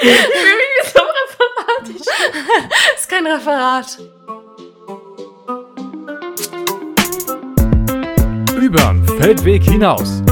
[0.00, 1.88] Wie so ein Referat.
[1.88, 3.98] Das ist kein Referat.
[8.60, 10.22] Übern Feldweg hinaus.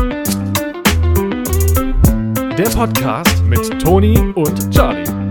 [2.58, 5.21] Der Podcast mit Toni und Charlie.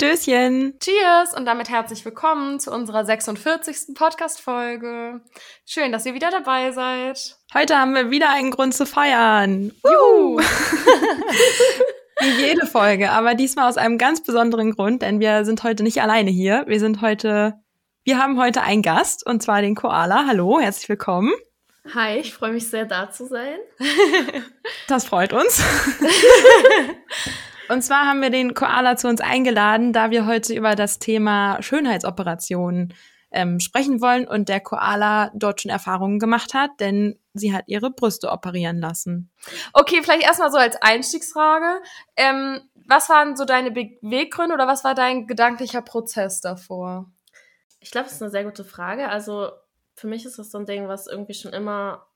[0.00, 0.78] Stößchen.
[0.78, 3.96] Cheers und damit herzlich willkommen zu unserer 46.
[3.96, 5.22] Podcast-Folge.
[5.66, 7.36] Schön, dass ihr wieder dabei seid.
[7.52, 9.72] Heute haben wir wieder einen Grund zu feiern.
[9.82, 10.40] Juhu.
[12.20, 16.00] Wie jede Folge, aber diesmal aus einem ganz besonderen Grund, denn wir sind heute nicht
[16.00, 16.62] alleine hier.
[16.68, 17.54] Wir sind heute,
[18.04, 20.26] wir haben heute einen Gast und zwar den Koala.
[20.28, 21.32] Hallo, herzlich willkommen.
[21.92, 23.58] Hi, ich freue mich sehr, da zu sein.
[24.86, 25.60] Das freut uns.
[27.68, 31.62] Und zwar haben wir den Koala zu uns eingeladen, da wir heute über das Thema
[31.62, 32.94] Schönheitsoperationen
[33.30, 37.90] ähm, sprechen wollen und der Koala dort schon Erfahrungen gemacht hat, denn sie hat ihre
[37.90, 39.30] Brüste operieren lassen.
[39.74, 41.82] Okay, vielleicht erstmal so als Einstiegsfrage.
[42.16, 47.10] Ähm, was waren so deine Beweggründe oder was war dein gedanklicher Prozess davor?
[47.80, 49.08] Ich glaube, das ist eine sehr gute Frage.
[49.10, 49.50] Also
[49.94, 52.06] für mich ist das so ein Ding, was irgendwie schon immer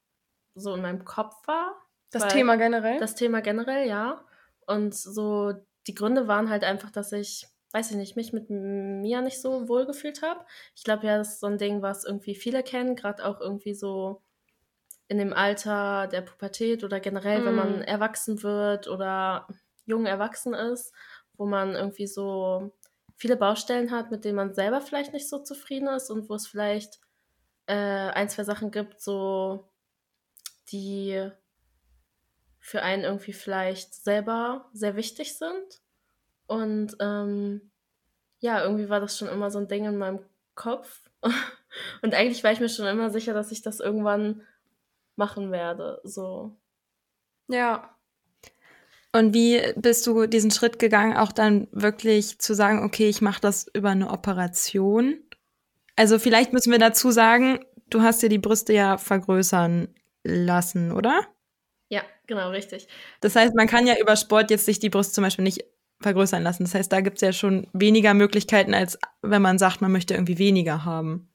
[0.54, 1.74] so in meinem Kopf war.
[2.10, 2.98] Das Thema generell?
[2.98, 4.22] Das Thema generell, ja.
[4.66, 5.52] Und so
[5.86, 9.68] die Gründe waren halt einfach, dass ich, weiß ich nicht, mich mit mir nicht so
[9.68, 10.44] wohl gefühlt habe.
[10.74, 13.74] Ich glaube ja, das ist so ein Ding, was irgendwie viele kennen, gerade auch irgendwie
[13.74, 14.22] so
[15.08, 17.46] in dem Alter der Pubertät oder generell, mm.
[17.46, 17.82] wenn man mhm.
[17.82, 19.46] erwachsen wird oder
[19.84, 20.94] jung erwachsen ist,
[21.36, 22.72] wo man irgendwie so
[23.16, 26.46] viele Baustellen hat, mit denen man selber vielleicht nicht so zufrieden ist und wo es
[26.46, 27.00] vielleicht
[27.66, 29.68] äh, ein, zwei Sachen gibt, so
[30.70, 31.30] die
[32.62, 35.82] für einen irgendwie vielleicht selber sehr wichtig sind.
[36.46, 37.72] Und ähm,
[38.38, 40.20] ja, irgendwie war das schon immer so ein Ding in meinem
[40.54, 41.10] Kopf.
[42.02, 44.42] Und eigentlich war ich mir schon immer sicher, dass ich das irgendwann
[45.16, 46.00] machen werde.
[46.04, 46.56] So.
[47.48, 47.96] Ja.
[49.12, 53.40] Und wie bist du diesen Schritt gegangen, auch dann wirklich zu sagen, okay, ich mache
[53.40, 55.18] das über eine Operation?
[55.96, 59.88] Also vielleicht müssen wir dazu sagen, du hast dir die Brüste ja vergrößern
[60.22, 61.26] lassen, oder?
[61.92, 62.88] Ja, genau, richtig.
[63.20, 65.62] Das heißt, man kann ja über Sport jetzt sich die Brust zum Beispiel nicht
[66.00, 66.64] vergrößern lassen.
[66.64, 70.14] Das heißt, da gibt es ja schon weniger Möglichkeiten, als wenn man sagt, man möchte
[70.14, 71.28] irgendwie weniger haben.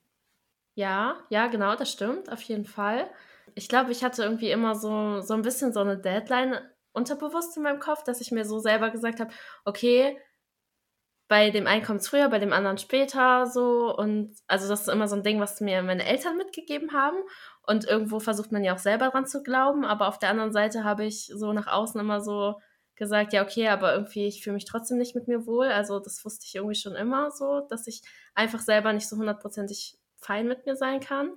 [0.74, 3.08] Ja, ja, genau, das stimmt, auf jeden Fall.
[3.54, 6.58] Ich glaube, ich hatte irgendwie immer so, so ein bisschen so eine Deadline
[6.92, 9.30] unterbewusst in meinem Kopf, dass ich mir so selber gesagt habe,
[9.64, 10.18] okay,
[11.28, 13.96] bei dem einen kommt es früher, bei dem anderen später so.
[13.96, 17.18] Und also das ist immer so ein Ding, was mir meine Eltern mitgegeben haben.
[17.66, 20.86] Und irgendwo versucht man ja auch selber dran zu glauben, aber auf der anderen Seite
[20.86, 22.56] habe ich so nach außen immer so
[22.96, 25.68] gesagt, ja, okay, aber irgendwie, ich fühle mich trotzdem nicht mit mir wohl.
[25.68, 28.02] Also das wusste ich irgendwie schon immer so, dass ich
[28.34, 31.34] einfach selber nicht so hundertprozentig fein mit mir sein kann.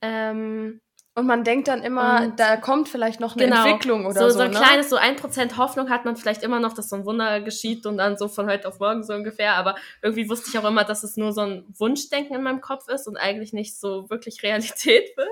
[0.00, 0.80] Ähm,
[1.14, 4.30] und man denkt dann immer, und da kommt vielleicht noch eine genau, Entwicklung oder so.
[4.30, 4.56] So, so ein ne?
[4.56, 7.84] kleines, so ein Prozent Hoffnung hat man vielleicht immer noch, dass so ein Wunder geschieht
[7.84, 9.54] und dann so von heute auf morgen so ungefähr.
[9.54, 12.88] Aber irgendwie wusste ich auch immer, dass es nur so ein Wunschdenken in meinem Kopf
[12.88, 15.28] ist und eigentlich nicht so wirklich Realität wird.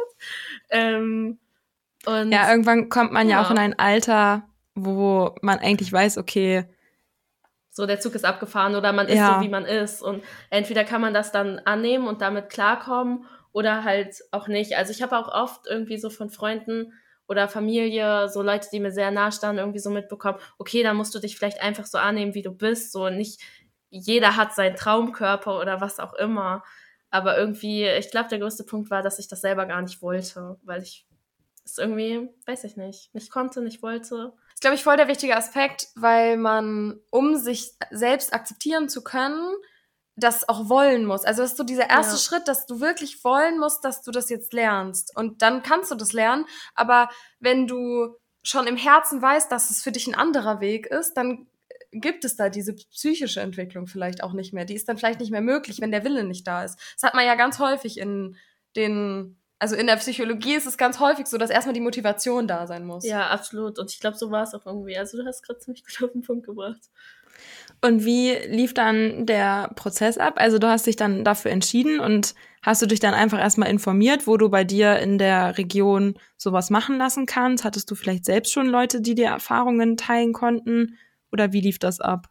[0.70, 1.38] Ähm,
[2.06, 3.40] und ja, irgendwann kommt man ja.
[3.40, 4.42] ja auch in ein Alter,
[4.74, 6.64] wo man eigentlich weiß, okay,
[7.70, 9.36] so der Zug ist abgefahren oder man ist ja.
[9.36, 10.02] so, wie man ist.
[10.02, 14.76] Und entweder kann man das dann annehmen und damit klarkommen oder halt auch nicht.
[14.76, 16.92] Also ich habe auch oft irgendwie so von Freunden
[17.26, 21.14] oder Familie, so Leute, die mir sehr nah standen, irgendwie so mitbekommen, okay, dann musst
[21.14, 22.92] du dich vielleicht einfach so annehmen, wie du bist.
[22.92, 23.40] So nicht
[23.90, 26.62] jeder hat seinen Traumkörper oder was auch immer.
[27.10, 30.58] Aber irgendwie, ich glaube, der größte Punkt war, dass ich das selber gar nicht wollte,
[30.62, 31.06] weil ich
[31.64, 34.32] es irgendwie, weiß ich nicht, nicht konnte, nicht wollte.
[34.46, 39.02] Das ist, glaube ich, voll der wichtige Aspekt, weil man, um sich selbst akzeptieren zu
[39.02, 39.54] können,
[40.18, 41.24] das auch wollen muss.
[41.24, 42.18] Also das ist so dieser erste ja.
[42.18, 45.16] Schritt, dass du wirklich wollen musst, dass du das jetzt lernst.
[45.16, 46.44] Und dann kannst du das lernen.
[46.74, 47.08] Aber
[47.38, 51.46] wenn du schon im Herzen weißt, dass es für dich ein anderer Weg ist, dann
[51.92, 54.64] gibt es da diese psychische Entwicklung vielleicht auch nicht mehr.
[54.64, 56.78] Die ist dann vielleicht nicht mehr möglich, wenn der Wille nicht da ist.
[56.94, 58.36] Das hat man ja ganz häufig in
[58.76, 62.66] den, also in der Psychologie ist es ganz häufig so, dass erstmal die Motivation da
[62.66, 63.04] sein muss.
[63.04, 63.78] Ja, absolut.
[63.78, 64.98] Und ich glaube, so war es auch irgendwie.
[64.98, 66.90] Also du hast gerade ziemlich gut auf den Punkt gebracht.
[67.80, 70.34] Und wie lief dann der Prozess ab?
[70.36, 74.26] Also du hast dich dann dafür entschieden und hast du dich dann einfach erstmal informiert,
[74.26, 77.64] wo du bei dir in der Region sowas machen lassen kannst?
[77.64, 80.98] Hattest du vielleicht selbst schon Leute, die dir Erfahrungen teilen konnten?
[81.30, 82.28] Oder wie lief das ab?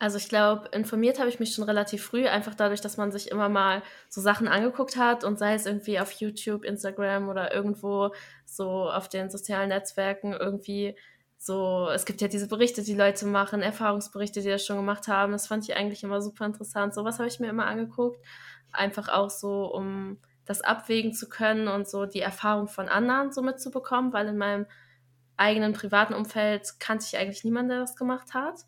[0.00, 3.32] Also ich glaube, informiert habe ich mich schon relativ früh, einfach dadurch, dass man sich
[3.32, 8.14] immer mal so Sachen angeguckt hat und sei es irgendwie auf YouTube, Instagram oder irgendwo
[8.44, 10.96] so auf den sozialen Netzwerken irgendwie
[11.48, 15.32] so, es gibt ja diese Berichte, die Leute machen, Erfahrungsberichte, die das schon gemacht haben.
[15.32, 16.92] Das fand ich eigentlich immer super interessant.
[16.92, 18.22] So was habe ich mir immer angeguckt.
[18.70, 23.40] Einfach auch so, um das abwägen zu können und so die Erfahrung von anderen so
[23.40, 24.66] mitzubekommen, weil in meinem
[25.38, 28.66] eigenen privaten Umfeld kannte ich eigentlich niemanden, der das gemacht hat.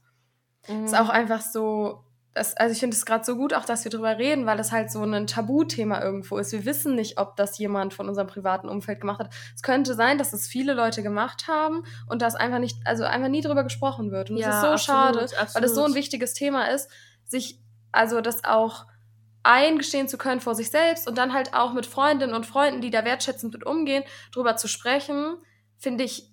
[0.85, 3.91] Ist auch einfach so, das, also ich finde es gerade so gut, auch dass wir
[3.91, 6.53] drüber reden, weil das halt so ein Tabuthema irgendwo ist.
[6.53, 9.31] Wir wissen nicht, ob das jemand von unserem privaten Umfeld gemacht hat.
[9.55, 13.29] Es könnte sein, dass es viele Leute gemacht haben und dass einfach nicht, also einfach
[13.29, 14.31] nie drüber gesprochen wird.
[14.31, 15.55] Und Ja, das ist so absolut, schade, absolut.
[15.55, 16.89] weil es so ein wichtiges Thema ist,
[17.27, 17.59] sich,
[17.91, 18.87] also das auch
[19.43, 22.91] eingestehen zu können vor sich selbst und dann halt auch mit Freundinnen und Freunden, die
[22.91, 25.37] da wertschätzend mit umgehen, drüber zu sprechen,
[25.79, 26.30] finde ich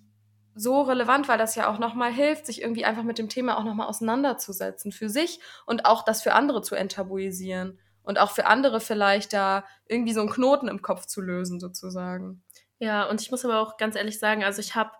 [0.58, 3.64] so relevant, weil das ja auch nochmal hilft, sich irgendwie einfach mit dem Thema auch
[3.64, 8.80] nochmal auseinanderzusetzen für sich und auch das für andere zu enttabuisieren und auch für andere
[8.80, 12.42] vielleicht da irgendwie so einen Knoten im Kopf zu lösen sozusagen.
[12.78, 14.92] Ja, und ich muss aber auch ganz ehrlich sagen, also ich habe,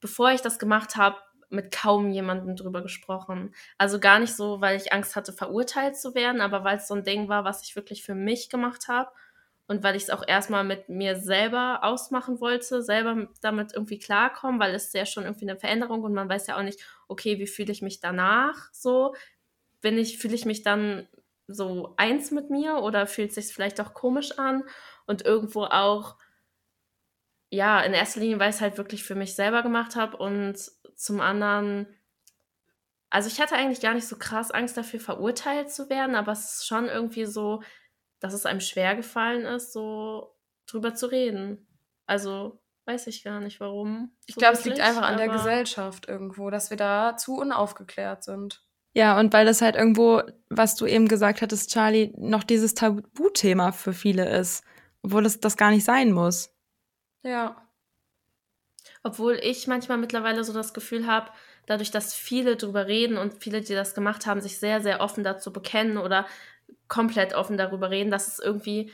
[0.00, 1.16] bevor ich das gemacht habe,
[1.48, 3.54] mit kaum jemandem drüber gesprochen.
[3.78, 6.94] Also gar nicht so, weil ich Angst hatte, verurteilt zu werden, aber weil es so
[6.94, 9.10] ein Ding war, was ich wirklich für mich gemacht habe
[9.68, 14.60] und weil ich es auch erstmal mit mir selber ausmachen wollte, selber damit irgendwie klarkommen,
[14.60, 17.38] weil es ist ja schon irgendwie eine Veränderung und man weiß ja auch nicht, okay,
[17.38, 19.14] wie fühle ich mich danach so?
[19.80, 21.08] Bin ich, fühle ich mich dann
[21.48, 24.62] so eins mit mir oder fühlt sich vielleicht auch komisch an
[25.06, 26.16] und irgendwo auch
[27.50, 30.56] ja, in erster Linie, weil ich es halt wirklich für mich selber gemacht habe und
[30.96, 31.86] zum anderen,
[33.10, 36.56] also ich hatte eigentlich gar nicht so krass Angst dafür, verurteilt zu werden, aber es
[36.56, 37.62] ist schon irgendwie so,
[38.20, 40.36] dass es einem schwer gefallen ist, so
[40.66, 41.66] drüber zu reden.
[42.06, 44.12] Also weiß ich gar nicht warum.
[44.26, 48.24] Ich so glaube, es liegt einfach an der Gesellschaft irgendwo, dass wir da zu unaufgeklärt
[48.24, 48.64] sind.
[48.94, 53.72] Ja, und weil das halt irgendwo, was du eben gesagt hattest, Charlie, noch dieses Tabuthema
[53.72, 54.64] für viele ist,
[55.02, 56.54] obwohl es das gar nicht sein muss.
[57.22, 57.62] Ja.
[59.02, 61.30] Obwohl ich manchmal mittlerweile so das Gefühl habe,
[61.66, 65.24] dadurch, dass viele drüber reden und viele, die das gemacht haben, sich sehr, sehr offen
[65.24, 66.26] dazu bekennen oder
[66.88, 68.92] komplett offen darüber reden, dass es irgendwie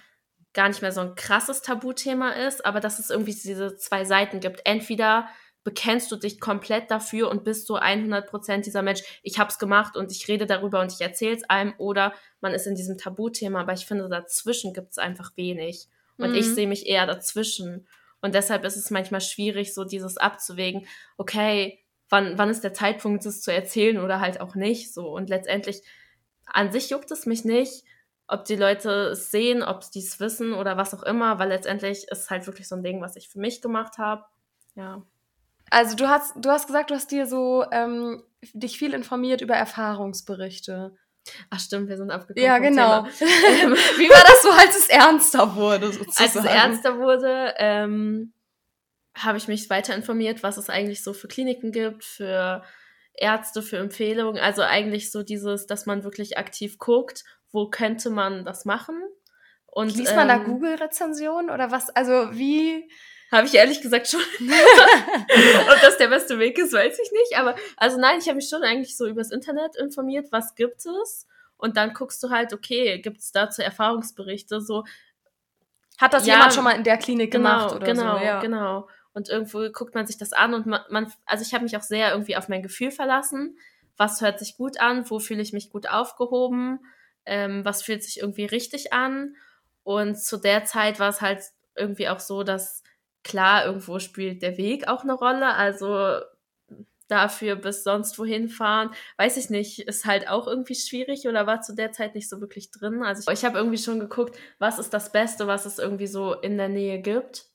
[0.54, 4.40] gar nicht mehr so ein krasses Tabuthema ist, aber dass es irgendwie diese zwei Seiten
[4.40, 4.60] gibt.
[4.64, 5.28] Entweder
[5.64, 10.10] bekennst du dich komplett dafür und bist so 100% dieser Mensch, ich hab's gemacht und
[10.10, 13.86] ich rede darüber und ich erzähl's einem, oder man ist in diesem Tabuthema, aber ich
[13.86, 15.88] finde, dazwischen gibt's einfach wenig.
[16.18, 16.36] Und Mhm.
[16.36, 17.86] ich sehe mich eher dazwischen.
[18.20, 20.86] Und deshalb ist es manchmal schwierig, so dieses abzuwägen,
[21.16, 21.78] okay,
[22.08, 25.08] wann, wann ist der Zeitpunkt, das zu erzählen oder halt auch nicht so.
[25.08, 25.80] Und letztendlich,
[26.46, 27.84] an sich juckt es mich nicht,
[28.28, 32.08] ob die Leute es sehen, ob die es wissen oder was auch immer, weil letztendlich
[32.08, 34.24] ist es halt wirklich so ein Ding, was ich für mich gemacht habe.
[34.74, 35.02] Ja.
[35.70, 38.22] Also du hast, du hast gesagt, du hast dir so ähm,
[38.52, 40.94] dich viel informiert über Erfahrungsberichte.
[41.50, 42.44] Ach stimmt, wir sind abgekommen.
[42.44, 43.02] Ja, genau.
[43.02, 43.76] Thema.
[43.98, 46.12] Wie war das so, als es ernster wurde, sozusagen?
[46.18, 48.32] Als es ernster wurde, ähm,
[49.16, 52.62] habe ich mich weiter informiert, was es eigentlich so für Kliniken gibt, für
[53.14, 54.40] Ärzte, für Empfehlungen.
[54.40, 59.02] Also eigentlich so dieses, dass man wirklich aktiv guckt, wo könnte man das machen.
[59.66, 61.88] Und Liest man da ähm, Google-Rezensionen oder was?
[61.90, 62.90] Also wie?
[63.30, 64.20] Habe ich ehrlich gesagt schon.
[65.70, 67.38] Ob das der beste Weg ist, weiß ich nicht.
[67.38, 71.26] Aber also nein, ich habe mich schon eigentlich so übers Internet informiert, was gibt es.
[71.56, 74.60] Und dann guckst du halt, okay, gibt es dazu Erfahrungsberichte?
[74.60, 74.84] So,
[75.98, 78.24] Hat das Ja, jemand schon mal in der Klinik genau, gemacht oder genau, so?
[78.24, 78.40] Ja.
[78.40, 78.88] genau.
[79.14, 81.82] Und irgendwo guckt man sich das an und man, man also ich habe mich auch
[81.82, 83.58] sehr irgendwie auf mein Gefühl verlassen.
[83.96, 85.08] Was hört sich gut an?
[85.10, 86.80] Wo fühle ich mich gut aufgehoben?
[87.26, 89.36] Ähm, was fühlt sich irgendwie richtig an?
[89.84, 91.42] Und zu der Zeit war es halt
[91.74, 92.82] irgendwie auch so, dass
[93.22, 95.54] klar, irgendwo spielt der Weg auch eine Rolle.
[95.54, 96.20] Also
[97.12, 101.60] dafür bis sonst wohin fahren, weiß ich nicht, ist halt auch irgendwie schwierig oder war
[101.60, 103.02] zu der Zeit nicht so wirklich drin.
[103.02, 106.34] Also ich, ich habe irgendwie schon geguckt, was ist das Beste, was es irgendwie so
[106.34, 107.51] in der Nähe gibt.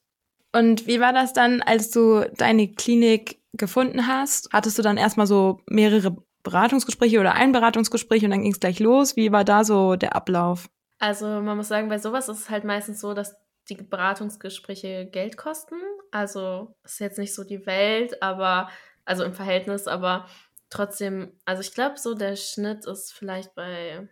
[0.53, 4.49] Und wie war das dann, als du deine Klinik gefunden hast?
[4.53, 8.79] Hattest du dann erstmal so mehrere Beratungsgespräche oder ein Beratungsgespräch und dann ging es gleich
[8.79, 9.15] los?
[9.15, 10.69] Wie war da so der Ablauf?
[10.99, 13.35] Also man muss sagen, bei sowas ist es halt meistens so, dass
[13.69, 15.75] die Beratungsgespräche Geld kosten.
[16.11, 18.69] Also ist jetzt nicht so die Welt, aber
[19.05, 20.27] also im Verhältnis, aber
[20.69, 24.07] trotzdem, also ich glaube so der Schnitt ist vielleicht bei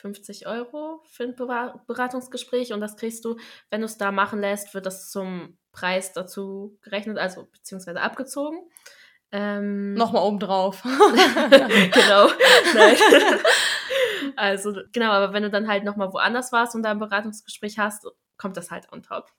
[0.00, 3.36] 50 Euro für ein Bera- Beratungsgespräch und das kriegst du,
[3.70, 8.58] wenn du es da machen lässt, wird das zum Preis dazu gerechnet, also beziehungsweise abgezogen.
[9.32, 10.82] Ähm, Nochmal obendrauf.
[11.92, 12.28] genau.
[14.36, 18.06] Also, genau, aber wenn du dann halt nochmal woanders warst und da ein Beratungsgespräch hast,
[18.36, 19.30] kommt das halt on top.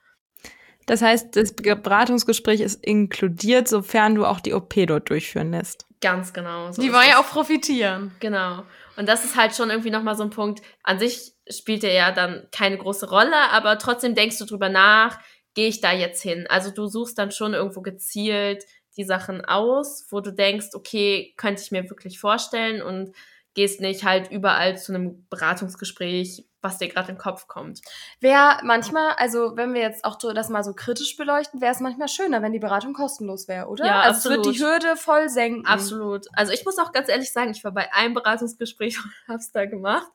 [0.91, 5.85] Das heißt, das Beratungsgespräch ist inkludiert, sofern du auch die OP dort durchführen lässt.
[6.01, 6.69] Ganz genau.
[6.69, 8.11] so Die wollen ja auch profitieren.
[8.19, 8.63] Genau.
[8.97, 10.61] Und das ist halt schon irgendwie nochmal so ein Punkt.
[10.83, 15.17] An sich spielt der ja dann keine große Rolle, aber trotzdem denkst du drüber nach,
[15.53, 16.45] gehe ich da jetzt hin?
[16.49, 18.65] Also du suchst dann schon irgendwo gezielt
[18.97, 23.15] die Sachen aus, wo du denkst, okay, könnte ich mir wirklich vorstellen und
[23.53, 27.81] gehst nicht halt überall zu einem Beratungsgespräch, was dir gerade in den Kopf kommt.
[28.19, 31.79] Wäre manchmal, also wenn wir jetzt auch so das mal so kritisch beleuchten, wäre es
[31.79, 33.85] manchmal schöner, wenn die Beratung kostenlos wäre, oder?
[33.85, 34.39] Ja, also absolut.
[34.39, 35.65] es wird die Hürde voll senken.
[35.65, 36.27] Absolut.
[36.33, 39.65] Also ich muss auch ganz ehrlich sagen, ich war bei einem Beratungsgespräch und hab's da
[39.65, 40.07] gemacht,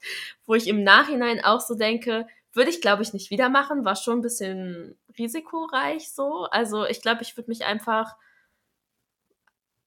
[0.47, 3.97] wo ich im Nachhinein auch so denke, würde ich glaube ich nicht wieder machen, war
[3.97, 6.47] schon ein bisschen risikoreich so.
[6.51, 8.17] Also ich glaube, ich würde mich einfach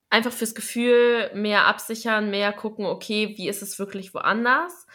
[0.10, 4.88] einfach fürs Gefühl mehr absichern, mehr gucken, okay, wie ist es wirklich woanders?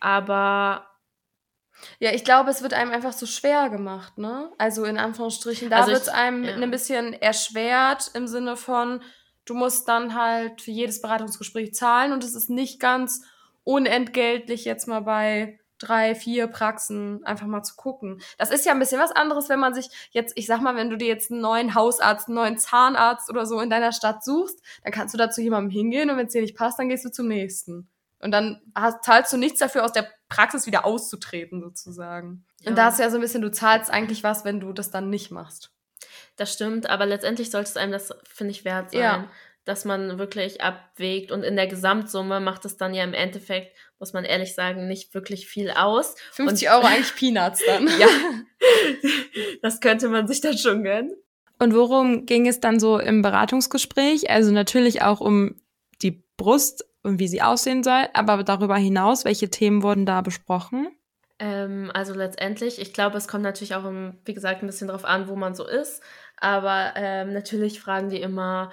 [0.00, 0.86] Aber
[1.98, 4.52] Ja, ich glaube, es wird einem einfach so schwer gemacht, ne?
[4.58, 6.54] Also in Anführungsstrichen, da Also wird es einem ja.
[6.54, 9.02] ein bisschen erschwert im Sinne von,
[9.46, 13.22] du musst dann halt für jedes Beratungsgespräch zahlen und es ist nicht ganz
[13.64, 18.20] unentgeltlich jetzt mal bei drei, vier Praxen einfach mal zu gucken.
[18.38, 20.90] Das ist ja ein bisschen was anderes, wenn man sich jetzt, ich sag mal, wenn
[20.90, 24.60] du dir jetzt einen neuen Hausarzt, einen neuen Zahnarzt oder so in deiner Stadt suchst,
[24.84, 27.04] dann kannst du da zu jemandem hingehen und wenn es dir nicht passt, dann gehst
[27.04, 27.88] du zum nächsten.
[28.20, 32.44] Und dann hast, zahlst du nichts dafür, aus der Praxis wieder auszutreten, sozusagen.
[32.60, 32.70] Ja.
[32.70, 35.10] Und da ist ja so ein bisschen, du zahlst eigentlich was, wenn du das dann
[35.10, 35.72] nicht machst.
[36.36, 39.30] Das stimmt, aber letztendlich sollte es einem das, finde ich, wert sein, Ja.
[39.64, 44.12] dass man wirklich abwägt und in der Gesamtsumme macht es dann ja im Endeffekt, muss
[44.12, 46.14] man ehrlich sagen, nicht wirklich viel aus.
[46.32, 47.86] 50 Und- Euro eigentlich Peanuts dann.
[47.98, 48.06] Ja,
[49.62, 51.14] das könnte man sich dann schon gönnen.
[51.58, 54.30] Und worum ging es dann so im Beratungsgespräch?
[54.30, 55.56] Also natürlich auch um
[56.02, 60.88] die Brust und wie sie aussehen soll, aber darüber hinaus, welche Themen wurden da besprochen?
[61.38, 63.84] Ähm, also letztendlich, ich glaube, es kommt natürlich auch,
[64.24, 66.02] wie gesagt, ein bisschen drauf an, wo man so ist.
[66.36, 68.70] Aber ähm, natürlich fragen die immer,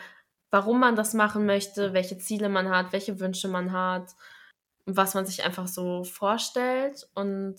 [0.52, 4.12] warum man das machen möchte, welche Ziele man hat, welche Wünsche man hat,
[4.86, 7.08] was man sich einfach so vorstellt.
[7.14, 7.56] Und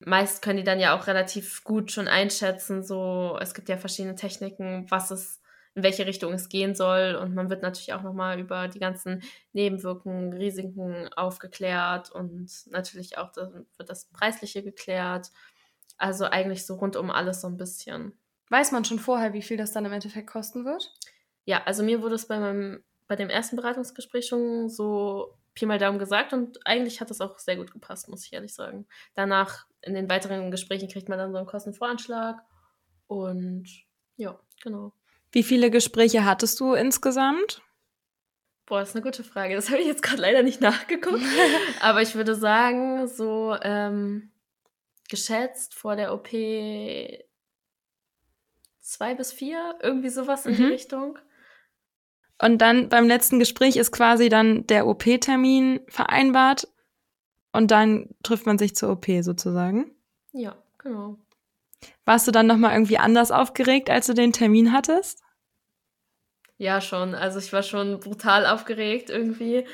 [0.00, 4.14] meist können die dann ja auch relativ gut schon einschätzen, so es gibt ja verschiedene
[4.14, 5.40] Techniken, was es,
[5.78, 7.14] in welche Richtung es gehen soll.
[7.14, 13.30] Und man wird natürlich auch nochmal über die ganzen Nebenwirkungen, Risiken aufgeklärt und natürlich auch
[13.30, 15.30] das, wird das Preisliche geklärt.
[15.96, 18.18] Also eigentlich so rund um alles so ein bisschen.
[18.50, 20.92] Weiß man schon vorher, wie viel das dann im Endeffekt kosten wird?
[21.44, 25.78] Ja, also mir wurde es bei meinem, bei dem ersten Beratungsgespräch schon so Pi mal
[25.78, 28.86] Daumen gesagt und eigentlich hat das auch sehr gut gepasst, muss ich ehrlich sagen.
[29.14, 32.40] Danach in den weiteren Gesprächen kriegt man dann so einen Kostenvoranschlag
[33.06, 33.68] und
[34.16, 34.92] ja, genau.
[35.32, 37.62] Wie viele Gespräche hattest du insgesamt?
[38.66, 39.54] Boah, das ist eine gute Frage.
[39.54, 41.22] Das habe ich jetzt gerade leider nicht nachgeguckt.
[41.80, 44.30] Aber ich würde sagen, so ähm,
[45.08, 46.28] geschätzt vor der OP
[48.80, 50.68] zwei bis vier, irgendwie sowas in die Mhm.
[50.72, 51.18] Richtung.
[52.40, 56.68] Und dann beim letzten Gespräch ist quasi dann der OP-Termin vereinbart
[57.52, 59.90] und dann trifft man sich zur OP sozusagen.
[60.32, 61.18] Ja, genau.
[62.04, 65.22] Warst du dann nochmal irgendwie anders aufgeregt, als du den Termin hattest?
[66.56, 67.14] Ja, schon.
[67.14, 69.66] Also ich war schon brutal aufgeregt irgendwie.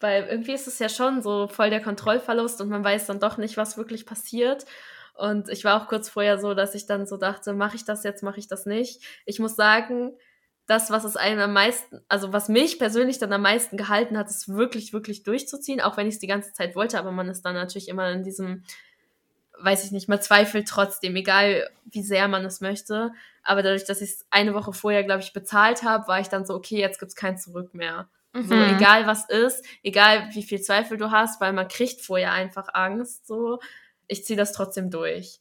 [0.00, 3.36] Weil irgendwie ist es ja schon so voll der Kontrollverlust und man weiß dann doch
[3.36, 4.64] nicht, was wirklich passiert.
[5.14, 8.04] Und ich war auch kurz vorher so, dass ich dann so dachte, mache ich das
[8.04, 9.02] jetzt, mache ich das nicht.
[9.26, 10.16] Ich muss sagen,
[10.68, 14.28] das, was es einem am meisten, also was mich persönlich dann am meisten gehalten hat,
[14.28, 17.42] ist wirklich, wirklich durchzuziehen, auch wenn ich es die ganze Zeit wollte, aber man ist
[17.42, 18.62] dann natürlich immer in diesem,
[19.60, 23.12] weiß ich nicht, man zweifelt trotzdem, egal wie sehr man es möchte.
[23.42, 26.44] Aber dadurch, dass ich es eine Woche vorher, glaube ich, bezahlt habe, war ich dann
[26.46, 28.08] so, okay, jetzt gibt's kein Zurück mehr.
[28.34, 28.62] So, Mhm.
[28.62, 33.26] egal was ist, egal wie viel Zweifel du hast, weil man kriegt vorher einfach Angst,
[33.26, 33.58] so.
[34.06, 35.40] Ich ziehe das trotzdem durch.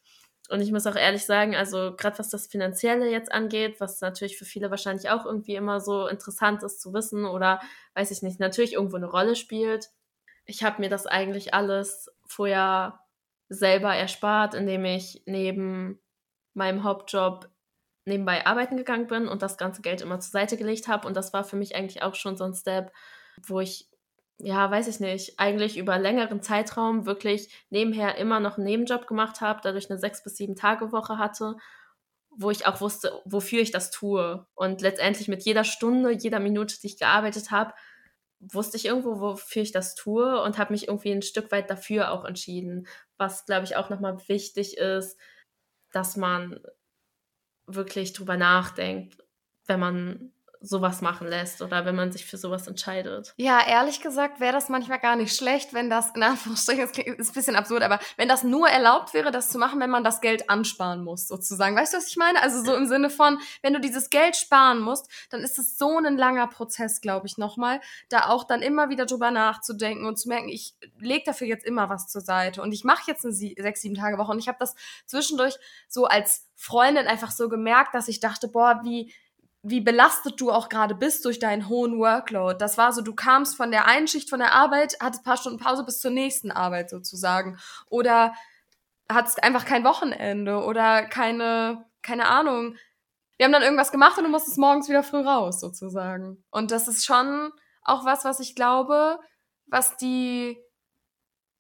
[0.49, 4.37] Und ich muss auch ehrlich sagen, also gerade was das Finanzielle jetzt angeht, was natürlich
[4.37, 7.59] für viele wahrscheinlich auch irgendwie immer so interessant ist zu wissen oder
[7.95, 9.89] weiß ich nicht, natürlich irgendwo eine Rolle spielt.
[10.45, 12.99] Ich habe mir das eigentlich alles vorher
[13.49, 15.99] selber erspart, indem ich neben
[16.53, 17.49] meinem Hauptjob
[18.05, 21.07] nebenbei arbeiten gegangen bin und das ganze Geld immer zur Seite gelegt habe.
[21.07, 22.91] Und das war für mich eigentlich auch schon so ein Step,
[23.45, 23.89] wo ich,
[24.39, 29.41] ja, weiß ich nicht, eigentlich über längeren Zeitraum wirklich nebenher immer noch einen Nebenjob gemacht
[29.41, 31.55] habe, dadurch eine sechs bis sieben Tage Woche hatte,
[32.29, 34.45] wo ich auch wusste, wofür ich das tue.
[34.55, 37.73] Und letztendlich mit jeder Stunde, jeder Minute, die ich gearbeitet habe,
[38.39, 42.11] wusste ich irgendwo, wofür ich das tue und habe mich irgendwie ein Stück weit dafür
[42.11, 42.87] auch entschieden.
[43.17, 45.17] Was, glaube ich, auch nochmal wichtig ist,
[45.91, 46.59] dass man
[47.65, 49.23] wirklich drüber nachdenkt,
[49.65, 53.33] wenn man sowas machen lässt oder wenn man sich für sowas entscheidet.
[53.37, 57.29] Ja, ehrlich gesagt wäre das manchmal gar nicht schlecht, wenn das, in Anführungsstrichen, das ist
[57.29, 60.21] ein bisschen absurd, aber wenn das nur erlaubt wäre, das zu machen, wenn man das
[60.21, 61.75] Geld ansparen muss, sozusagen.
[61.75, 62.41] Weißt du, was ich meine?
[62.41, 65.97] Also so im Sinne von, wenn du dieses Geld sparen musst, dann ist es so
[65.97, 70.29] ein langer Prozess, glaube ich, nochmal, da auch dann immer wieder drüber nachzudenken und zu
[70.29, 73.81] merken, ich lege dafür jetzt immer was zur Seite und ich mache jetzt eine sechs,
[73.81, 78.07] sieben Tage Woche und ich habe das zwischendurch so als Freundin einfach so gemerkt, dass
[78.07, 79.13] ich dachte, boah, wie
[79.69, 82.57] wie belastet du auch gerade bist durch deinen hohen Workload.
[82.57, 85.37] Das war so, du kamst von der einen Schicht von der Arbeit, hattest ein paar
[85.37, 87.57] Stunden Pause bis zur nächsten Arbeit sozusagen.
[87.89, 88.33] Oder
[89.09, 92.75] hattest einfach kein Wochenende oder keine, keine Ahnung.
[93.37, 96.43] Wir haben dann irgendwas gemacht und du musstest morgens wieder früh raus, sozusagen.
[96.49, 97.51] Und das ist schon
[97.83, 99.19] auch was, was ich glaube,
[99.65, 100.57] was die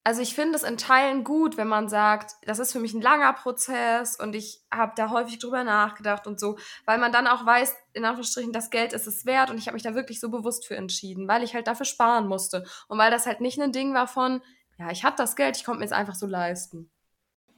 [0.07, 3.01] also ich finde es in Teilen gut, wenn man sagt, das ist für mich ein
[3.01, 7.45] langer Prozess und ich habe da häufig drüber nachgedacht und so, weil man dann auch
[7.45, 10.29] weiß, in Anführungsstrichen, das Geld ist es wert und ich habe mich da wirklich so
[10.29, 13.73] bewusst für entschieden, weil ich halt dafür sparen musste und weil das halt nicht ein
[13.73, 14.41] Ding war von,
[14.79, 16.89] ja, ich habe das Geld, ich konnte mir es einfach so leisten.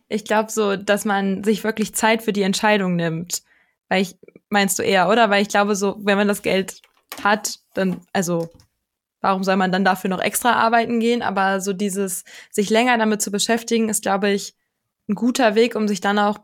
[0.08, 3.44] Ich glaube so, dass man sich wirklich Zeit für die Entscheidung nimmt.
[3.90, 4.18] Weil ich,
[4.50, 5.30] meinst du eher, oder?
[5.30, 6.82] Weil ich glaube so, wenn man das Geld
[7.24, 8.50] hat, dann, also
[9.22, 11.22] warum soll man dann dafür noch extra arbeiten gehen?
[11.22, 14.56] Aber so dieses, sich länger damit zu beschäftigen, ist, glaube ich,
[15.08, 16.40] ein guter Weg, um sich dann auch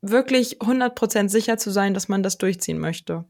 [0.00, 3.24] wirklich 100% sicher zu sein, dass man das durchziehen möchte.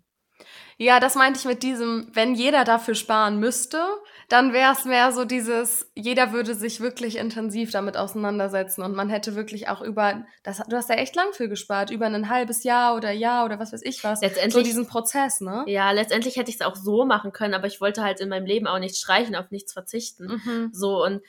[0.76, 3.82] Ja, das meinte ich mit diesem, wenn jeder dafür sparen müsste,
[4.28, 9.08] dann wäre es mehr so dieses, jeder würde sich wirklich intensiv damit auseinandersetzen und man
[9.08, 12.64] hätte wirklich auch über, das, du hast ja echt lang für gespart, über ein halbes
[12.64, 14.20] Jahr oder Jahr oder was weiß ich was.
[14.20, 15.64] Letztendlich, so diesen Prozess, ne?
[15.66, 18.46] Ja, letztendlich hätte ich es auch so machen können, aber ich wollte halt in meinem
[18.46, 20.40] Leben auch nichts streichen, auf nichts verzichten.
[20.44, 20.70] Mhm.
[20.72, 21.20] So und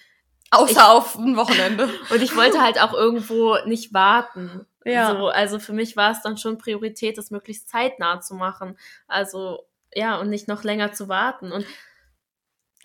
[0.51, 1.89] Außer ich, auf ein Wochenende.
[2.09, 4.65] und ich wollte halt auch irgendwo nicht warten.
[4.85, 5.11] Ja.
[5.11, 8.77] So, also für mich war es dann schon Priorität, das möglichst zeitnah zu machen.
[9.07, 11.51] Also ja, und nicht noch länger zu warten.
[11.51, 11.65] Und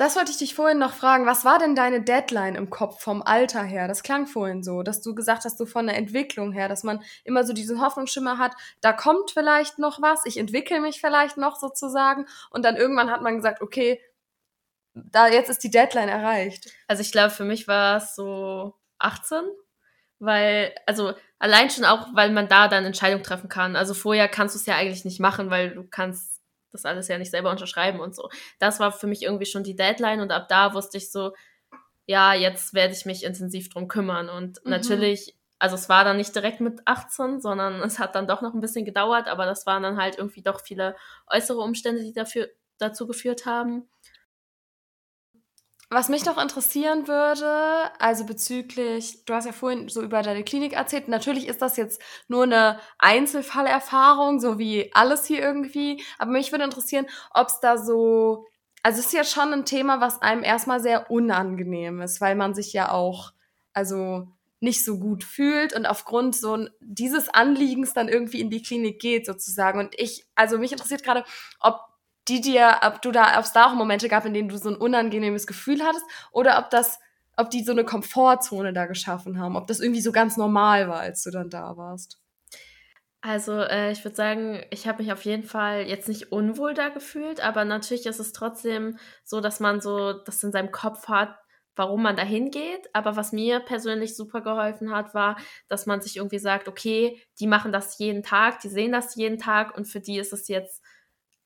[0.01, 1.27] das wollte ich dich vorhin noch fragen.
[1.27, 3.87] Was war denn deine Deadline im Kopf vom Alter her?
[3.87, 7.03] Das klang vorhin so, dass du gesagt hast, so von der Entwicklung her, dass man
[7.23, 11.57] immer so diesen Hoffnungsschimmer hat, da kommt vielleicht noch was, ich entwickle mich vielleicht noch
[11.57, 12.25] sozusagen.
[12.49, 14.01] Und dann irgendwann hat man gesagt, okay,
[14.95, 16.71] da jetzt ist die Deadline erreicht.
[16.89, 19.43] Also ich glaube, für mich war es so 18,
[20.19, 23.77] weil, also allein schon auch, weil man da dann Entscheidungen treffen kann.
[23.77, 26.41] Also vorher kannst du es ja eigentlich nicht machen, weil du kannst
[26.73, 28.29] das alles ja nicht selber unterschreiben und so.
[28.59, 31.33] Das war für mich irgendwie schon die Deadline und ab da wusste ich so,
[32.07, 34.29] ja, jetzt werde ich mich intensiv drum kümmern.
[34.29, 34.71] Und mhm.
[34.71, 38.55] natürlich, also es war dann nicht direkt mit 18, sondern es hat dann doch noch
[38.55, 40.97] ein bisschen gedauert, aber das waren dann halt irgendwie doch viele
[41.29, 43.89] äußere Umstände, die dafür dazu geführt haben.
[45.93, 50.75] Was mich noch interessieren würde, also bezüglich, du hast ja vorhin so über deine Klinik
[50.75, 56.53] erzählt, natürlich ist das jetzt nur eine Einzelfallerfahrung, so wie alles hier irgendwie, aber mich
[56.53, 58.47] würde interessieren, ob es da so,
[58.85, 62.55] also es ist ja schon ein Thema, was einem erstmal sehr unangenehm ist, weil man
[62.55, 63.33] sich ja auch,
[63.73, 64.29] also
[64.61, 69.27] nicht so gut fühlt und aufgrund so dieses Anliegens dann irgendwie in die Klinik geht
[69.27, 69.81] sozusagen.
[69.81, 71.25] Und ich, also mich interessiert gerade,
[71.59, 71.81] ob
[72.31, 74.71] die dir, ob du da, ob es da auch Momente gab, in denen du so
[74.71, 77.01] ein unangenehmes Gefühl hattest, oder ob das,
[77.37, 81.01] ob die so eine Komfortzone da geschaffen haben, ob das irgendwie so ganz normal war,
[81.01, 82.21] als du dann da warst.
[83.23, 86.89] Also äh, ich würde sagen, ich habe mich auf jeden Fall jetzt nicht unwohl da
[86.89, 91.37] gefühlt, aber natürlich ist es trotzdem so, dass man so das in seinem Kopf hat,
[91.77, 92.89] warum man da hingeht.
[92.95, 95.37] Aber was mir persönlich super geholfen hat, war,
[95.69, 99.39] dass man sich irgendwie sagt, okay, die machen das jeden Tag, die sehen das jeden
[99.39, 100.83] Tag und für die ist es jetzt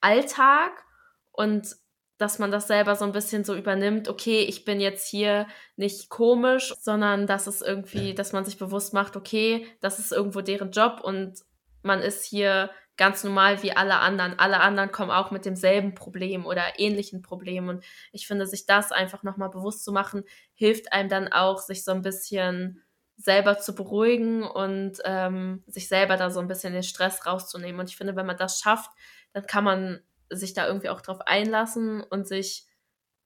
[0.04, 0.84] Alltag
[1.32, 1.76] und
[2.18, 6.10] dass man das selber so ein bisschen so übernimmt, okay, ich bin jetzt hier nicht
[6.10, 10.70] komisch, sondern dass es irgendwie, dass man sich bewusst macht, okay, das ist irgendwo deren
[10.70, 11.40] Job und
[11.82, 14.38] man ist hier ganz normal wie alle anderen.
[14.38, 17.68] Alle anderen kommen auch mit demselben Problem oder ähnlichen Problemen.
[17.68, 20.22] Und ich finde, sich das einfach nochmal bewusst zu machen,
[20.54, 22.82] hilft einem dann auch, sich so ein bisschen
[23.16, 27.80] selber zu beruhigen und ähm, sich selber da so ein bisschen den Stress rauszunehmen.
[27.80, 28.90] Und ich finde, wenn man das schafft,
[29.34, 32.66] dann kann man sich da irgendwie auch drauf einlassen und sich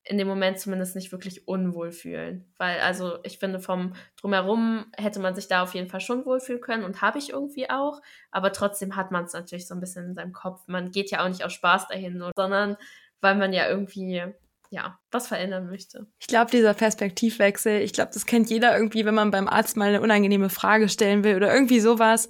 [0.05, 2.51] in dem Moment zumindest nicht wirklich unwohl fühlen.
[2.57, 6.63] Weil, also ich finde, vom Drumherum hätte man sich da auf jeden Fall schon wohlfühlen
[6.63, 8.01] können und habe ich irgendwie auch.
[8.31, 10.63] Aber trotzdem hat man es natürlich so ein bisschen in seinem Kopf.
[10.67, 12.77] Man geht ja auch nicht aus Spaß dahin, sondern
[13.21, 14.23] weil man ja irgendwie
[14.71, 16.07] ja, was verändern möchte.
[16.21, 19.89] Ich glaube, dieser Perspektivwechsel, ich glaube, das kennt jeder irgendwie, wenn man beim Arzt mal
[19.89, 22.29] eine unangenehme Frage stellen will oder irgendwie sowas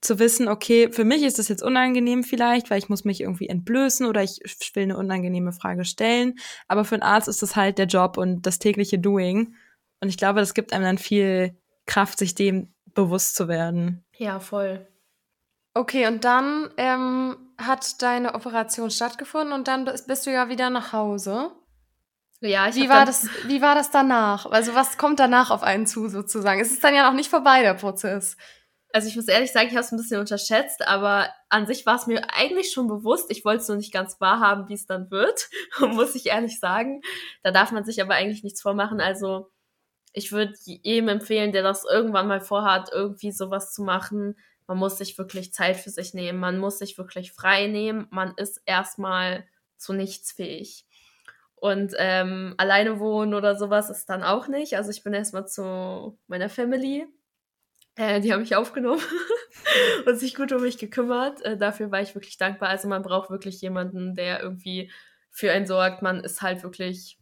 [0.00, 3.48] zu wissen, okay, für mich ist das jetzt unangenehm vielleicht, weil ich muss mich irgendwie
[3.48, 4.40] entblößen oder ich
[4.74, 6.38] will eine unangenehme Frage stellen.
[6.68, 9.54] Aber für einen Arzt ist das halt der Job und das tägliche Doing.
[10.00, 11.54] Und ich glaube, das gibt einem dann viel
[11.86, 14.04] Kraft, sich dem bewusst zu werden.
[14.16, 14.86] Ja, voll.
[15.74, 20.92] Okay, und dann ähm, hat deine Operation stattgefunden und dann bist du ja wieder nach
[20.92, 21.52] Hause.
[22.40, 23.28] Ja, ich wie war das?
[23.46, 24.46] Wie war das danach?
[24.46, 26.58] Also was kommt danach auf einen zu sozusagen?
[26.58, 28.38] Es ist dann ja noch nicht vorbei der Prozess
[28.92, 31.96] also ich muss ehrlich sagen, ich habe es ein bisschen unterschätzt, aber an sich war
[31.96, 33.30] es mir eigentlich schon bewusst.
[33.30, 35.48] Ich wollte es nur nicht ganz wahrhaben, wie es dann wird,
[35.80, 37.02] muss ich ehrlich sagen.
[37.42, 39.00] Da darf man sich aber eigentlich nichts vormachen.
[39.00, 39.50] Also
[40.12, 44.36] ich würde jedem empfehlen, der das irgendwann mal vorhat, irgendwie sowas zu machen.
[44.66, 48.34] man muss sich wirklich Zeit für sich nehmen, man muss sich wirklich frei nehmen, man
[48.36, 49.44] ist erstmal
[49.76, 50.86] zu nichts fähig.
[51.56, 54.76] Und ähm, alleine wohnen oder sowas ist dann auch nicht.
[54.76, 57.06] Also ich bin erstmal zu meiner Family.
[57.96, 59.02] Äh, die haben mich aufgenommen
[60.06, 61.42] und sich gut um mich gekümmert.
[61.42, 62.68] Äh, dafür war ich wirklich dankbar.
[62.68, 64.90] Also man braucht wirklich jemanden, der irgendwie
[65.30, 66.02] für einen sorgt.
[66.02, 67.18] Man ist halt wirklich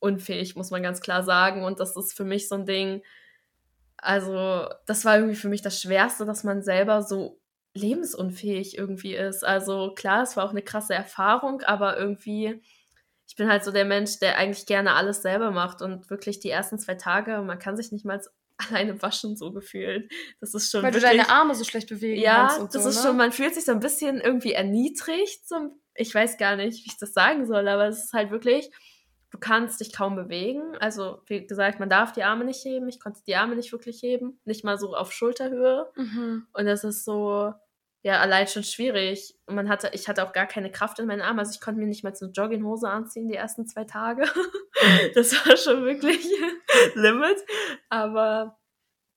[0.00, 1.64] unfähig, muss man ganz klar sagen.
[1.64, 3.02] Und das ist für mich so ein Ding.
[3.96, 7.40] Also das war irgendwie für mich das Schwerste, dass man selber so
[7.74, 9.44] lebensunfähig irgendwie ist.
[9.44, 12.62] Also klar, es war auch eine krasse Erfahrung, aber irgendwie
[13.28, 16.48] ich bin halt so der Mensch, der eigentlich gerne alles selber macht und wirklich die
[16.48, 18.22] ersten zwei Tage, man kann sich nicht mal
[18.58, 20.12] alleine waschen, so gefühlt.
[20.40, 20.82] Das ist schon.
[20.82, 22.58] Weil wirklich, du deine Arme so schlecht bewegen ja, kannst.
[22.58, 23.02] Ja, das so, ist ne?
[23.02, 25.48] schon, man fühlt sich so ein bisschen irgendwie erniedrigt.
[25.48, 28.70] So, ich weiß gar nicht, wie ich das sagen soll, aber es ist halt wirklich,
[29.30, 30.76] du kannst dich kaum bewegen.
[30.80, 32.88] Also, wie gesagt, man darf die Arme nicht heben.
[32.88, 34.40] Ich konnte die Arme nicht wirklich heben.
[34.44, 35.90] Nicht mal so auf Schulterhöhe.
[35.96, 36.46] Mhm.
[36.52, 37.52] Und das ist so,
[38.08, 39.34] ja, allein schon schwierig.
[39.44, 41.40] Und man hatte, ich hatte auch gar keine Kraft in meinen Armen.
[41.40, 44.24] Also ich konnte mir nicht mal so eine Jogginghose anziehen die ersten zwei Tage.
[45.14, 46.26] das war schon wirklich
[46.94, 47.36] Limit.
[47.90, 48.56] Aber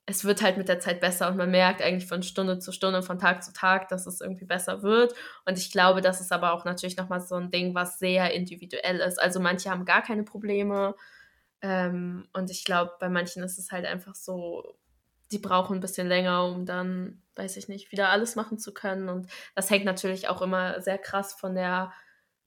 [0.04, 3.02] es wird halt mit der Zeit besser und man merkt eigentlich von Stunde zu Stunde,
[3.02, 5.14] von Tag zu Tag, dass es irgendwie besser wird.
[5.46, 9.00] Und ich glaube, das ist aber auch natürlich nochmal so ein Ding, was sehr individuell
[9.00, 9.18] ist.
[9.18, 10.94] Also manche haben gar keine Probleme.
[11.62, 14.76] Ähm, und ich glaube, bei manchen ist es halt einfach so,
[15.30, 19.08] die brauchen ein bisschen länger, um dann, weiß ich nicht, wieder alles machen zu können.
[19.08, 21.92] Und das hängt natürlich auch immer sehr krass von der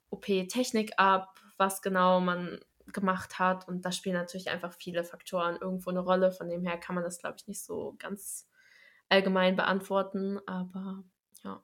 [0.09, 3.67] OP-Technik ab, was genau man gemacht hat.
[3.67, 6.31] Und da spielen natürlich einfach viele Faktoren irgendwo eine Rolle.
[6.31, 8.47] Von dem her kann man das, glaube ich, nicht so ganz
[9.09, 10.39] allgemein beantworten.
[10.45, 11.03] Aber
[11.43, 11.61] ja.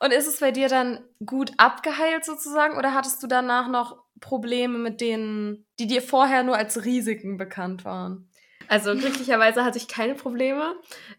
[0.00, 4.78] Und ist es bei dir dann gut abgeheilt sozusagen oder hattest du danach noch Probleme
[4.78, 8.28] mit denen, die dir vorher nur als Risiken bekannt waren?
[8.72, 10.74] Also glücklicherweise hatte ich keine Probleme.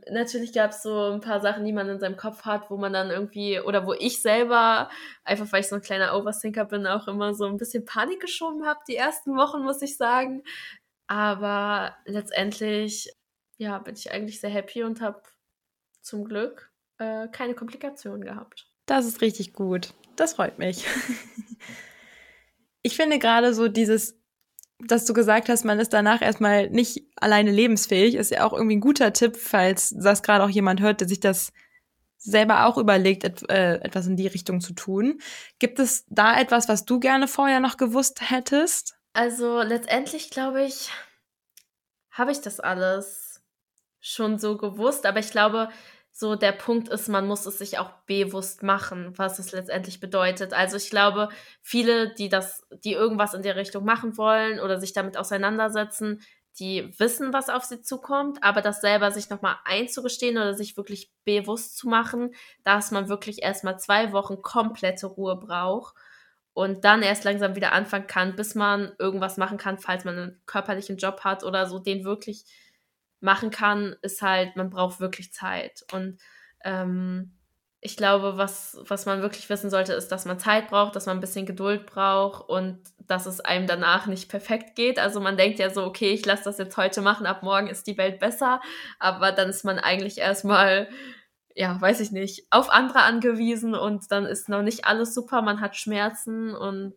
[0.09, 2.93] Natürlich gab es so ein paar Sachen, die man in seinem Kopf hat, wo man
[2.93, 4.89] dann irgendwie, oder wo ich selber,
[5.23, 8.65] einfach weil ich so ein kleiner Overthinker bin, auch immer so ein bisschen Panik geschoben
[8.65, 10.41] habe, die ersten Wochen, muss ich sagen.
[11.05, 13.13] Aber letztendlich,
[13.57, 15.21] ja, bin ich eigentlich sehr happy und habe
[16.01, 18.67] zum Glück äh, keine Komplikationen gehabt.
[18.87, 19.93] Das ist richtig gut.
[20.15, 20.87] Das freut mich.
[22.81, 24.22] ich finde gerade so dieses
[24.87, 28.77] dass du gesagt hast, man ist danach erstmal nicht alleine lebensfähig, ist ja auch irgendwie
[28.77, 31.51] ein guter Tipp, falls das gerade auch jemand hört, der sich das
[32.17, 35.19] selber auch überlegt, et äh, etwas in die Richtung zu tun.
[35.59, 38.95] Gibt es da etwas, was du gerne vorher noch gewusst hättest?
[39.13, 40.89] Also letztendlich glaube ich,
[42.11, 43.41] habe ich das alles
[43.99, 45.69] schon so gewusst, aber ich glaube,
[46.15, 50.53] so der Punkt ist, man muss es sich auch bewusst machen, was es letztendlich bedeutet.
[50.53, 51.29] Also ich glaube,
[51.61, 56.21] viele, die das, die irgendwas in der Richtung machen wollen oder sich damit auseinandersetzen,
[56.59, 61.11] die wissen, was auf sie zukommt, aber das selber sich nochmal einzugestehen oder sich wirklich
[61.25, 65.95] bewusst zu machen, dass man wirklich erstmal zwei Wochen komplette Ruhe braucht
[66.53, 70.41] und dann erst langsam wieder anfangen kann, bis man irgendwas machen kann, falls man einen
[70.45, 72.45] körperlichen Job hat oder so, den wirklich
[73.23, 75.83] machen kann, ist halt, man braucht wirklich Zeit.
[75.93, 76.19] Und
[76.63, 77.31] ähm,
[77.79, 81.17] ich glaube, was, was man wirklich wissen sollte, ist, dass man Zeit braucht, dass man
[81.17, 84.99] ein bisschen Geduld braucht und dass es einem danach nicht perfekt geht.
[84.99, 87.87] Also man denkt ja so, okay, ich lasse das jetzt heute machen, ab morgen ist
[87.87, 88.61] die Welt besser,
[88.99, 90.89] aber dann ist man eigentlich erstmal,
[91.55, 95.61] ja, weiß ich nicht, auf andere angewiesen und dann ist noch nicht alles super, man
[95.61, 96.93] hat Schmerzen und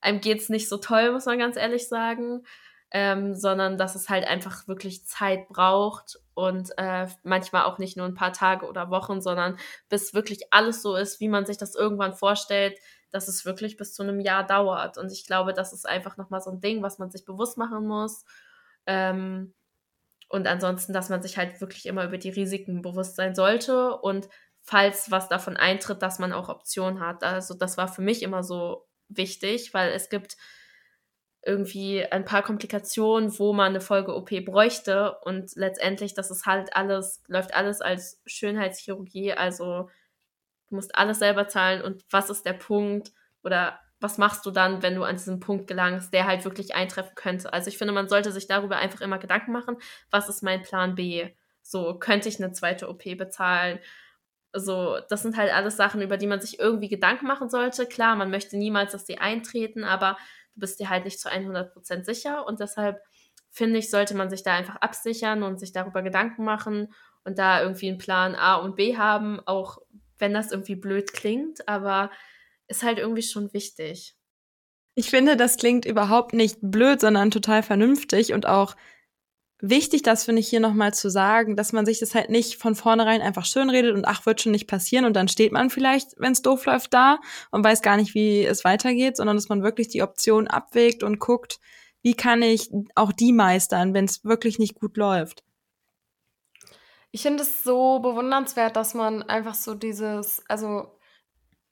[0.00, 2.44] einem geht es nicht so toll, muss man ganz ehrlich sagen
[2.90, 8.06] ähm, sondern dass es halt einfach wirklich Zeit braucht und äh, manchmal auch nicht nur
[8.06, 11.74] ein paar Tage oder Wochen, sondern bis wirklich alles so ist, wie man sich das
[11.74, 12.78] irgendwann vorstellt,
[13.10, 14.98] dass es wirklich bis zu einem Jahr dauert.
[14.98, 17.86] Und ich glaube, das ist einfach nochmal so ein Ding, was man sich bewusst machen
[17.86, 18.24] muss.
[18.86, 19.54] Ähm,
[20.28, 24.28] und ansonsten, dass man sich halt wirklich immer über die Risiken bewusst sein sollte und
[24.62, 27.22] falls was davon eintritt, dass man auch Optionen hat.
[27.22, 30.36] Also das war für mich immer so wichtig, weil es gibt
[31.46, 35.16] irgendwie ein paar Komplikationen, wo man eine Folge-OP bräuchte.
[35.22, 39.32] Und letztendlich, das ist halt alles, läuft alles als Schönheitschirurgie.
[39.32, 39.88] Also
[40.68, 41.82] du musst alles selber zahlen.
[41.82, 43.12] Und was ist der Punkt
[43.44, 47.14] oder was machst du dann, wenn du an diesen Punkt gelangst, der halt wirklich eintreffen
[47.14, 47.52] könnte?
[47.52, 49.76] Also ich finde, man sollte sich darüber einfach immer Gedanken machen,
[50.10, 51.30] was ist mein Plan B?
[51.62, 53.78] So, könnte ich eine zweite OP bezahlen?
[54.52, 57.86] So, das sind halt alles Sachen, über die man sich irgendwie Gedanken machen sollte.
[57.86, 60.16] Klar, man möchte niemals, dass sie eintreten, aber
[60.56, 63.00] du bist dir halt nicht zu 100% sicher und deshalb
[63.50, 66.92] finde ich, sollte man sich da einfach absichern und sich darüber Gedanken machen
[67.24, 69.78] und da irgendwie einen Plan A und B haben, auch
[70.18, 72.10] wenn das irgendwie blöd klingt, aber
[72.68, 74.16] ist halt irgendwie schon wichtig.
[74.94, 78.76] Ich finde, das klingt überhaupt nicht blöd, sondern total vernünftig und auch
[79.60, 82.74] wichtig, das finde ich hier nochmal zu sagen, dass man sich das halt nicht von
[82.74, 86.18] vornherein einfach schön redet und ach, wird schon nicht passieren und dann steht man vielleicht,
[86.18, 87.18] wenn es doof läuft, da
[87.50, 91.18] und weiß gar nicht, wie es weitergeht, sondern dass man wirklich die Option abwägt und
[91.18, 91.58] guckt,
[92.02, 95.42] wie kann ich auch die meistern, wenn es wirklich nicht gut läuft.
[97.10, 100.95] Ich finde es so bewundernswert, dass man einfach so dieses, also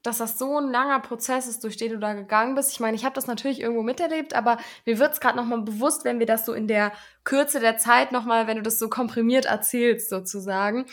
[0.04, 2.70] dass das so ein langer Prozess ist, durch den du da gegangen bist.
[2.70, 6.04] Ich meine, ich habe das natürlich irgendwo miterlebt, aber mir wird es gerade nochmal bewusst,
[6.04, 6.92] wenn wir das so in der
[7.24, 10.84] Kürze der Zeit nochmal, wenn du das so komprimiert erzählst, sozusagen.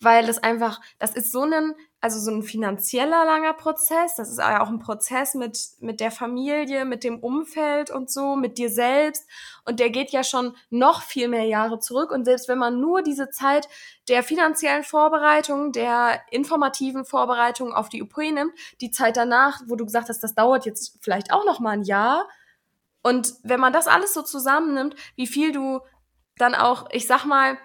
[0.00, 4.14] Weil das einfach, das ist so ein also so ein finanzieller langer Prozess.
[4.16, 8.36] Das ist ja auch ein Prozess mit, mit der Familie, mit dem Umfeld und so,
[8.36, 9.28] mit dir selbst.
[9.66, 12.10] Und der geht ja schon noch viel mehr Jahre zurück.
[12.10, 13.68] Und selbst wenn man nur diese Zeit
[14.08, 19.84] der finanziellen Vorbereitung, der informativen Vorbereitung auf die UP nimmt, die Zeit danach, wo du
[19.84, 22.26] gesagt hast, das dauert jetzt vielleicht auch noch mal ein Jahr.
[23.02, 25.80] Und wenn man das alles so zusammennimmt, wie viel du
[26.36, 27.58] dann auch, ich sag mal,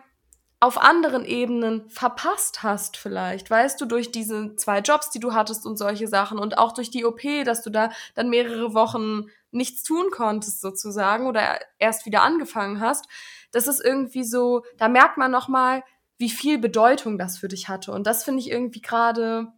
[0.65, 5.63] auf anderen Ebenen verpasst hast vielleicht, weißt du, durch diese zwei Jobs, die du hattest
[5.67, 9.84] und solche Sachen und auch durch die OP, dass du da dann mehrere Wochen nichts
[9.84, 13.06] tun konntest sozusagen oder erst wieder angefangen hast.
[13.51, 15.84] Das ist irgendwie so, da merkt man noch mal,
[16.17, 19.54] wie viel Bedeutung das für dich hatte und das finde ich irgendwie gerade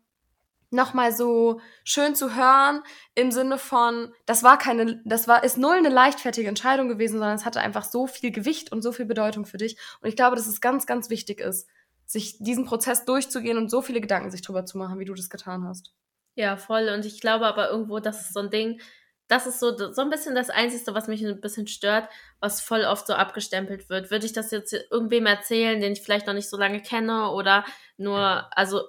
[0.70, 2.82] nochmal so schön zu hören
[3.16, 7.36] im Sinne von, das war keine, das war, ist null eine leichtfertige Entscheidung gewesen, sondern
[7.36, 9.78] es hatte einfach so viel Gewicht und so viel Bedeutung für dich.
[10.02, 11.68] Und ich glaube, dass es ganz, ganz wichtig ist,
[12.06, 15.30] sich diesen Prozess durchzugehen und so viele Gedanken sich drüber zu machen, wie du das
[15.30, 15.94] getan hast.
[16.36, 16.90] Ja, voll.
[16.90, 18.80] Und ich glaube aber irgendwo, das ist so ein Ding,
[19.28, 22.08] das ist so, so ein bisschen das Einzige, was mich ein bisschen stört,
[22.40, 24.10] was voll oft so abgestempelt wird.
[24.10, 27.66] Würde ich das jetzt irgendwem erzählen, den ich vielleicht noch nicht so lange kenne oder
[27.98, 28.88] nur, also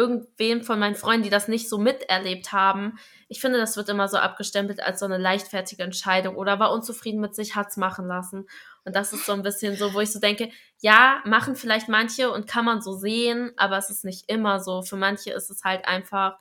[0.00, 2.98] irgendwem von meinen Freunden, die das nicht so miterlebt haben.
[3.28, 7.20] Ich finde, das wird immer so abgestempelt als so eine leichtfertige Entscheidung oder war unzufrieden
[7.20, 8.48] mit sich, hat's machen lassen.
[8.84, 12.32] Und das ist so ein bisschen so, wo ich so denke, ja, machen vielleicht manche
[12.32, 14.80] und kann man so sehen, aber es ist nicht immer so.
[14.80, 16.38] Für manche ist es halt einfach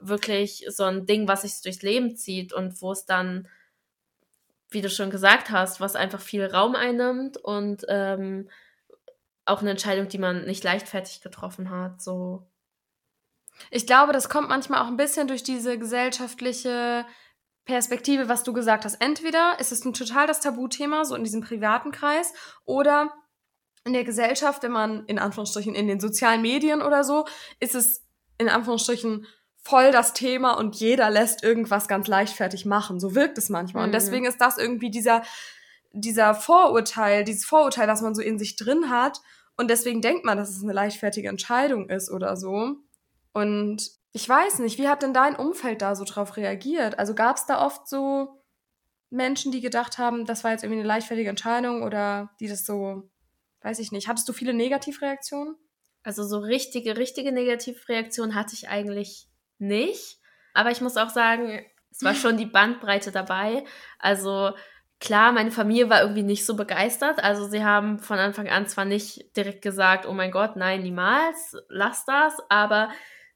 [0.00, 3.48] wirklich so ein Ding, was sich durchs Leben zieht und wo es dann,
[4.70, 8.48] wie du schon gesagt hast, was einfach viel Raum einnimmt und ähm,
[9.48, 12.02] auch eine Entscheidung, die man nicht leichtfertig getroffen hat.
[12.02, 12.46] So
[13.70, 17.04] ich glaube, das kommt manchmal auch ein bisschen durch diese gesellschaftliche
[17.64, 18.94] Perspektive, was du gesagt hast.
[19.00, 22.32] Entweder ist es ein total das Tabuthema, so in diesem privaten Kreis,
[22.64, 23.12] oder
[23.84, 27.26] in der Gesellschaft, wenn man in Anführungsstrichen in den sozialen Medien oder so,
[27.60, 28.04] ist es
[28.38, 29.26] in Anführungsstrichen
[29.62, 33.00] voll das Thema und jeder lässt irgendwas ganz leichtfertig machen.
[33.00, 33.82] So wirkt es manchmal.
[33.82, 33.88] Mhm.
[33.88, 35.22] Und deswegen ist das irgendwie dieser,
[35.92, 39.20] dieser Vorurteil, dieses Vorurteil, das man so in sich drin hat.
[39.56, 42.76] Und deswegen denkt man, dass es eine leichtfertige Entscheidung ist oder so.
[43.38, 46.98] Und ich weiß nicht, wie hat denn dein Umfeld da so drauf reagiert?
[46.98, 48.42] Also gab es da oft so
[49.10, 53.08] Menschen, die gedacht haben, das war jetzt irgendwie eine leichtfertige Entscheidung oder die das so,
[53.62, 54.08] weiß ich nicht.
[54.08, 55.54] Hattest du viele Negativreaktionen?
[56.02, 60.18] Also so richtige, richtige Negativreaktionen hatte ich eigentlich nicht.
[60.52, 63.64] Aber ich muss auch sagen, es war schon die Bandbreite dabei.
[64.00, 64.50] Also
[64.98, 67.22] klar, meine Familie war irgendwie nicht so begeistert.
[67.22, 71.56] Also sie haben von Anfang an zwar nicht direkt gesagt, oh mein Gott, nein, niemals,
[71.68, 72.90] lass das, aber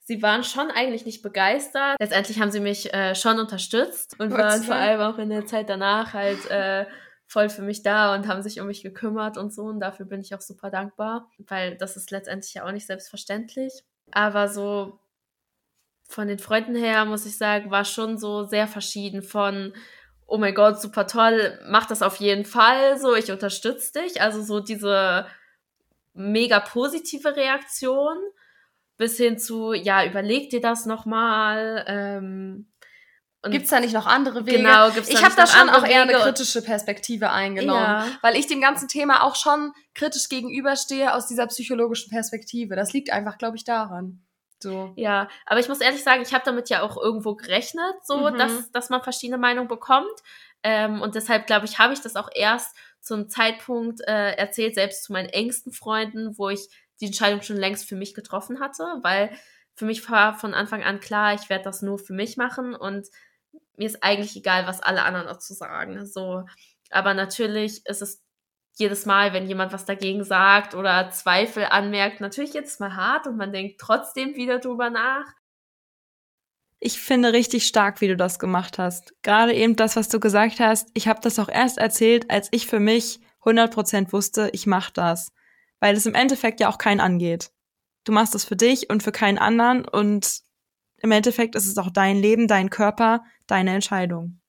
[0.05, 1.97] sie waren schon eigentlich nicht begeistert.
[2.01, 5.69] Letztendlich haben sie mich äh, schon unterstützt und waren vor allem auch in der Zeit
[5.69, 6.87] danach halt äh,
[7.27, 9.63] voll für mich da und haben sich um mich gekümmert und so.
[9.63, 13.73] Und dafür bin ich auch super dankbar, weil das ist letztendlich ja auch nicht selbstverständlich.
[14.11, 14.99] Aber so
[16.09, 19.73] von den Freunden her, muss ich sagen, war schon so sehr verschieden von
[20.27, 24.23] oh mein Gott, super toll, mach das auf jeden Fall, so, ich unterstütze dich.
[24.23, 25.27] Also so diese
[26.15, 28.17] mega positive Reaktion
[28.97, 31.85] bis hin zu, ja, überleg dir das nochmal.
[31.89, 32.73] Ähm,
[33.51, 34.59] Gibt es da nicht noch andere Wege?
[34.59, 36.15] Genau, gibt's da Ich habe da schon auch eher Wege?
[36.15, 38.07] eine kritische Perspektive eingenommen, ja.
[38.21, 42.77] weil ich dem ganzen Thema auch schon kritisch gegenüberstehe aus dieser psychologischen Perspektive.
[42.77, 44.25] Das liegt einfach, glaube ich, daran.
[44.63, 44.93] So.
[44.95, 48.39] Ja, aber ich muss ehrlich sagen, ich habe damit ja auch irgendwo gerechnet, so mhm.
[48.39, 50.07] dass, dass man verschiedene Meinungen bekommt.
[50.63, 55.03] Ähm, und deshalb, glaube ich, habe ich das auch erst zum Zeitpunkt äh, erzählt, selbst
[55.03, 56.69] zu meinen engsten Freunden, wo ich
[57.03, 59.37] die Entscheidung schon längst für mich getroffen hatte, weil
[59.75, 63.09] für mich war von Anfang an klar, ich werde das nur für mich machen und
[63.77, 66.07] mir ist eigentlich egal, was alle anderen dazu sagen.
[66.07, 66.45] So,
[66.91, 68.23] aber natürlich ist es
[68.75, 73.37] jedes Mal, wenn jemand was dagegen sagt oder Zweifel anmerkt, natürlich jetzt mal hart und
[73.37, 75.27] man denkt trotzdem wieder drüber nach.
[76.79, 79.15] Ich finde richtig stark, wie du das gemacht hast.
[79.23, 80.89] Gerade eben das, was du gesagt hast.
[80.95, 85.33] Ich habe das auch erst erzählt, als ich für mich 100% wusste, ich mache das
[85.83, 87.51] weil es im Endeffekt ja auch keinen angeht.
[88.05, 90.39] Du machst es für dich und für keinen anderen und
[90.99, 94.41] im Endeffekt ist es auch dein Leben, dein Körper, deine Entscheidung.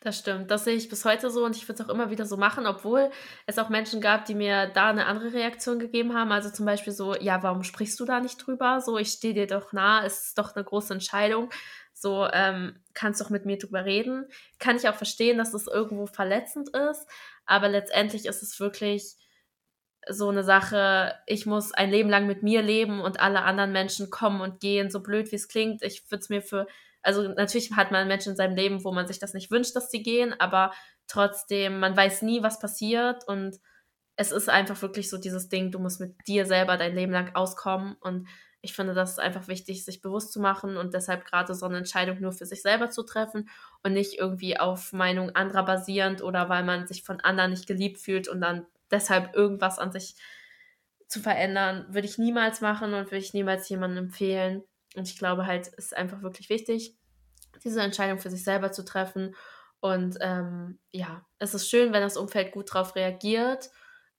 [0.00, 2.24] Das stimmt, das sehe ich bis heute so und ich würde es auch immer wieder
[2.24, 3.10] so machen, obwohl
[3.44, 6.32] es auch Menschen gab, die mir da eine andere Reaktion gegeben haben.
[6.32, 8.80] Also zum Beispiel so, ja, warum sprichst du da nicht drüber?
[8.80, 11.50] So, ich stehe dir doch nah, es ist doch eine große Entscheidung.
[11.92, 14.26] So, ähm, kannst doch mit mir drüber reden.
[14.58, 17.06] Kann ich auch verstehen, dass es das irgendwo verletzend ist,
[17.44, 19.16] aber letztendlich ist es wirklich
[20.08, 24.10] so eine Sache, ich muss ein Leben lang mit mir leben und alle anderen Menschen
[24.10, 25.82] kommen und gehen, so blöd wie es klingt.
[25.82, 26.66] Ich würde es mir für
[27.02, 29.90] also natürlich hat man Menschen in seinem Leben, wo man sich das nicht wünscht, dass
[29.90, 30.72] sie gehen, aber
[31.08, 33.58] trotzdem, man weiß nie, was passiert und
[34.16, 37.34] es ist einfach wirklich so dieses Ding, du musst mit dir selber dein Leben lang
[37.34, 38.28] auskommen und
[38.64, 41.78] ich finde, das ist einfach wichtig, sich bewusst zu machen und deshalb gerade so eine
[41.78, 43.48] Entscheidung nur für sich selber zu treffen
[43.82, 47.98] und nicht irgendwie auf Meinung anderer basierend oder weil man sich von anderen nicht geliebt
[47.98, 50.14] fühlt und dann deshalb irgendwas an sich
[51.08, 54.62] zu verändern, würde ich niemals machen und würde ich niemals jemandem empfehlen.
[54.96, 56.96] Und ich glaube halt, es ist einfach wirklich wichtig,
[57.64, 59.34] diese Entscheidung für sich selber zu treffen.
[59.80, 63.70] Und ähm, ja, es ist schön, wenn das Umfeld gut darauf reagiert.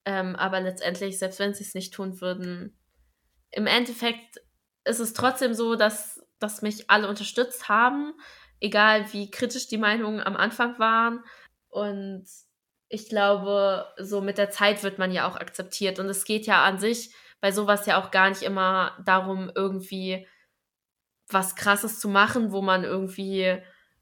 [0.04, 2.76] Ähm, aber letztendlich, selbst wenn sie es nicht tun würden,
[3.50, 4.40] im Endeffekt
[4.84, 8.12] ist es trotzdem so, dass, dass mich alle unterstützt haben,
[8.60, 11.24] egal wie kritisch die Meinungen am Anfang waren.
[11.70, 12.26] Und
[12.88, 15.98] ich glaube, so mit der Zeit wird man ja auch akzeptiert.
[15.98, 20.26] Und es geht ja an sich bei sowas ja auch gar nicht immer darum, irgendwie
[21.28, 23.58] was Krasses zu machen, wo man irgendwie,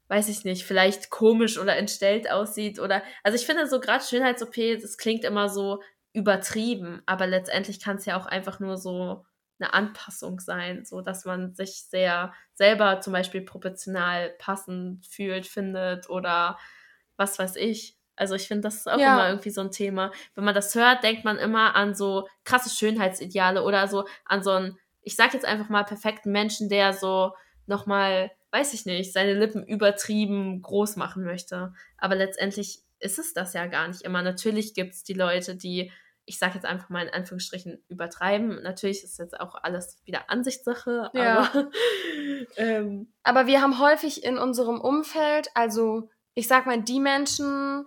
[0.07, 4.55] weiß ich nicht, vielleicht komisch oder entstellt aussieht oder, also ich finde so gerade Schönheits-OP,
[4.81, 5.81] das klingt immer so
[6.13, 9.25] übertrieben, aber letztendlich kann es ja auch einfach nur so
[9.59, 16.09] eine Anpassung sein, so dass man sich sehr selber zum Beispiel proportional passend fühlt, findet
[16.09, 16.57] oder
[17.17, 17.97] was weiß ich.
[18.15, 19.13] Also ich finde, das ist auch ja.
[19.13, 20.11] immer irgendwie so ein Thema.
[20.35, 24.51] Wenn man das hört, denkt man immer an so krasse Schönheitsideale oder so an so
[24.51, 27.33] ein ich sag jetzt einfach mal, perfekten Menschen, der so
[27.65, 31.73] nochmal, weiß ich nicht, seine Lippen übertrieben groß machen möchte.
[31.97, 34.21] Aber letztendlich ist es das ja gar nicht immer.
[34.21, 35.91] Natürlich gibt es die Leute, die,
[36.25, 38.61] ich sag jetzt einfach mal in Anführungsstrichen, übertreiben.
[38.63, 41.49] Natürlich ist jetzt auch alles wieder Ansichtssache, ja.
[41.53, 41.69] aber.
[42.57, 47.85] ähm, aber wir haben häufig in unserem Umfeld, also ich sag mal, die Menschen,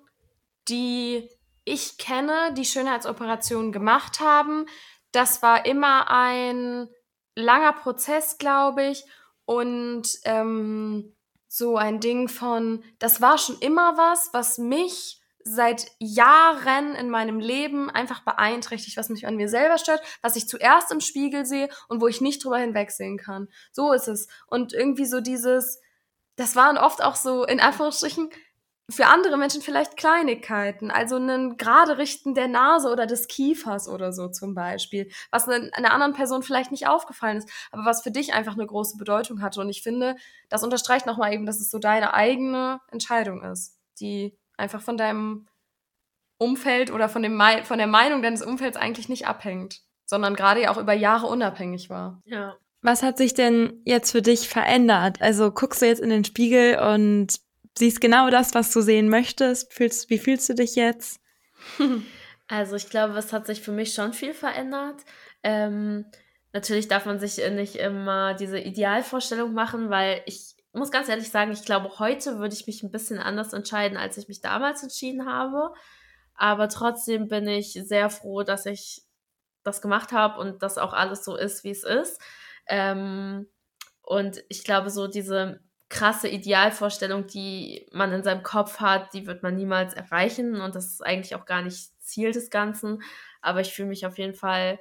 [0.68, 1.28] die
[1.64, 4.66] ich kenne, die Schönheitsoperationen gemacht haben,
[5.12, 6.88] das war immer ein
[7.34, 9.04] langer Prozess, glaube ich.
[9.44, 11.16] Und ähm,
[11.48, 17.38] so ein Ding von, das war schon immer was, was mich seit Jahren in meinem
[17.38, 21.68] Leben einfach beeinträchtigt, was mich an mir selber stört, was ich zuerst im Spiegel sehe
[21.88, 23.48] und wo ich nicht drüber hinwegsehen kann.
[23.70, 24.26] So ist es.
[24.48, 25.80] Und irgendwie so dieses,
[26.34, 28.28] das waren oft auch so in Anführungsstrichen
[28.88, 34.12] für andere Menschen vielleicht Kleinigkeiten, also einen gerade Richten der Nase oder des Kiefers oder
[34.12, 38.32] so zum Beispiel, was einer anderen Person vielleicht nicht aufgefallen ist, aber was für dich
[38.32, 39.60] einfach eine große Bedeutung hatte.
[39.60, 40.14] Und ich finde,
[40.48, 45.48] das unterstreicht nochmal eben, dass es so deine eigene Entscheidung ist, die einfach von deinem
[46.38, 50.70] Umfeld oder von, dem von der Meinung deines Umfelds eigentlich nicht abhängt, sondern gerade ja
[50.70, 52.22] auch über Jahre unabhängig war.
[52.24, 52.56] Ja.
[52.82, 55.20] Was hat sich denn jetzt für dich verändert?
[55.20, 57.40] Also guckst du jetzt in den Spiegel und
[57.78, 59.72] siehst genau das, was du sehen möchtest.
[59.72, 61.20] Fühlst, wie fühlst du dich jetzt?
[62.48, 65.04] Also ich glaube, es hat sich für mich schon viel verändert.
[65.42, 66.06] Ähm,
[66.52, 71.50] natürlich darf man sich nicht immer diese Idealvorstellung machen, weil ich muss ganz ehrlich sagen,
[71.50, 75.26] ich glaube, heute würde ich mich ein bisschen anders entscheiden, als ich mich damals entschieden
[75.26, 75.72] habe.
[76.34, 79.02] Aber trotzdem bin ich sehr froh, dass ich
[79.64, 82.20] das gemacht habe und dass auch alles so ist, wie es ist.
[82.68, 83.48] Ähm,
[84.02, 89.42] und ich glaube, so diese krasse Idealvorstellung, die man in seinem Kopf hat, die wird
[89.42, 93.02] man niemals erreichen und das ist eigentlich auch gar nicht Ziel des Ganzen.
[93.40, 94.80] Aber ich fühle mich auf jeden Fall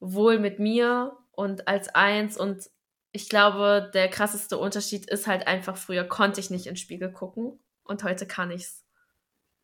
[0.00, 2.68] wohl mit mir und als eins und
[3.12, 7.10] ich glaube, der krasseste Unterschied ist halt einfach, früher konnte ich nicht in den Spiegel
[7.12, 8.84] gucken und heute kann ich's.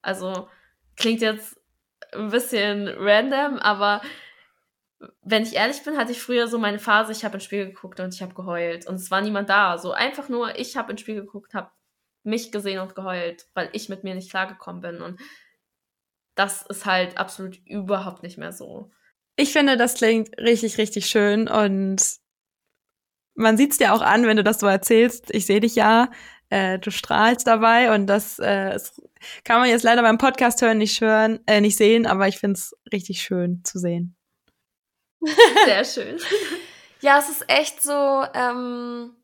[0.00, 0.48] Also
[0.96, 1.60] klingt jetzt
[2.12, 4.00] ein bisschen random, aber
[5.22, 8.00] wenn ich ehrlich bin, hatte ich früher so meine Phase, ich habe ins Spiel geguckt
[8.00, 8.86] und ich habe geheult.
[8.86, 9.78] Und es war niemand da.
[9.78, 11.70] So einfach nur, ich habe ins Spiel geguckt, habe
[12.24, 15.02] mich gesehen und geheult, weil ich mit mir nicht klargekommen bin.
[15.02, 15.20] Und
[16.34, 18.90] das ist halt absolut überhaupt nicht mehr so.
[19.36, 22.02] Ich finde, das klingt richtig, richtig schön und
[23.34, 25.34] man sieht es dir auch an, wenn du das so erzählst.
[25.34, 26.10] Ich sehe dich ja,
[26.50, 28.78] äh, du strahlst dabei und das, äh,
[29.44, 32.58] kann man jetzt leider beim Podcast hören nicht hören, äh, nicht sehen, aber ich finde
[32.58, 34.16] es richtig schön zu sehen.
[35.64, 36.18] Sehr schön.
[37.00, 39.16] ja, es ist echt so ähm,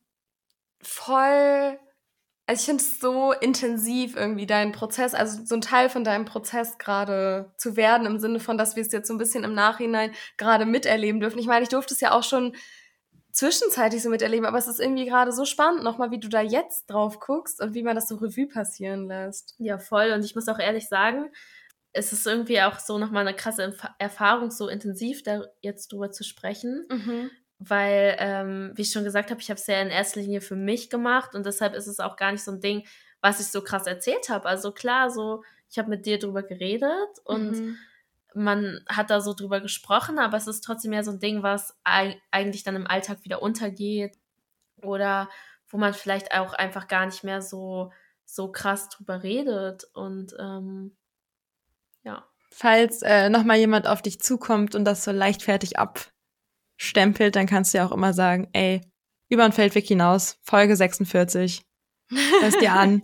[0.80, 1.78] voll.
[2.46, 6.24] Also ich finde es so intensiv irgendwie dein Prozess, also so ein Teil von deinem
[6.24, 9.52] Prozess gerade zu werden, im Sinne von, dass wir es jetzt so ein bisschen im
[9.52, 11.38] Nachhinein gerade miterleben dürfen.
[11.38, 12.56] Ich meine, ich durfte es ja auch schon
[13.32, 16.86] zwischenzeitlich so miterleben, aber es ist irgendwie gerade so spannend, nochmal, wie du da jetzt
[16.86, 19.54] drauf guckst und wie man das so Revue passieren lässt.
[19.58, 20.12] Ja, voll.
[20.12, 21.30] Und ich muss auch ehrlich sagen,
[21.92, 26.24] es ist irgendwie auch so nochmal eine krasse Erfahrung, so intensiv da jetzt drüber zu
[26.24, 26.86] sprechen.
[26.90, 27.30] Mhm.
[27.58, 30.54] Weil, ähm, wie ich schon gesagt habe, ich habe es ja in erster Linie für
[30.54, 32.86] mich gemacht und deshalb ist es auch gar nicht so ein Ding,
[33.20, 34.46] was ich so krass erzählt habe.
[34.46, 37.76] Also klar, so, ich habe mit dir drüber geredet und mhm.
[38.32, 41.76] man hat da so drüber gesprochen, aber es ist trotzdem ja so ein Ding, was
[41.82, 44.16] eigentlich dann im Alltag wieder untergeht
[44.80, 45.28] oder
[45.68, 47.90] wo man vielleicht auch einfach gar nicht mehr so,
[48.24, 50.97] so krass drüber redet und ähm.
[52.50, 57.78] Falls äh, nochmal jemand auf dich zukommt und das so leichtfertig abstempelt, dann kannst du
[57.78, 58.80] ja auch immer sagen, ey,
[59.28, 61.62] über den Feldweg hinaus, Folge 46.
[62.10, 63.02] Hör's dir an.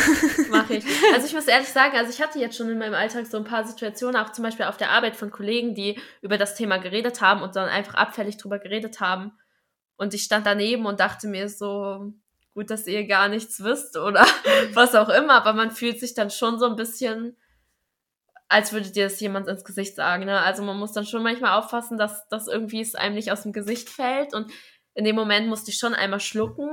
[0.50, 0.84] Mach ich.
[1.14, 3.44] Also ich muss ehrlich sagen, also ich hatte jetzt schon in meinem Alltag so ein
[3.44, 7.22] paar Situationen, auch zum Beispiel auf der Arbeit von Kollegen, die über das Thema geredet
[7.22, 9.32] haben und dann einfach abfällig drüber geredet haben.
[9.96, 12.12] Und ich stand daneben und dachte mir so,
[12.54, 14.26] gut, dass ihr gar nichts wisst oder
[14.74, 17.36] was auch immer, aber man fühlt sich dann schon so ein bisschen
[18.52, 20.26] als würde dir das jemand ins Gesicht sagen.
[20.26, 20.38] Ne?
[20.38, 23.54] Also man muss dann schon manchmal aufpassen, dass das irgendwie es einem nicht aus dem
[23.54, 24.34] Gesicht fällt.
[24.34, 24.52] Und
[24.94, 26.68] in dem Moment musste ich schon einmal schlucken.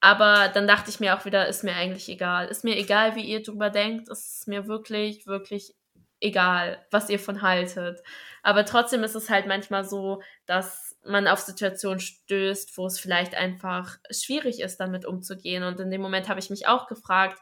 [0.00, 2.48] Aber dann dachte ich mir auch wieder, ist mir eigentlich egal.
[2.48, 4.08] Ist mir egal, wie ihr drüber denkt.
[4.08, 5.74] Ist mir wirklich, wirklich
[6.20, 8.00] egal, was ihr von haltet.
[8.42, 13.36] Aber trotzdem ist es halt manchmal so, dass man auf Situationen stößt, wo es vielleicht
[13.36, 15.62] einfach schwierig ist, damit umzugehen.
[15.62, 17.38] Und in dem Moment habe ich mich auch gefragt,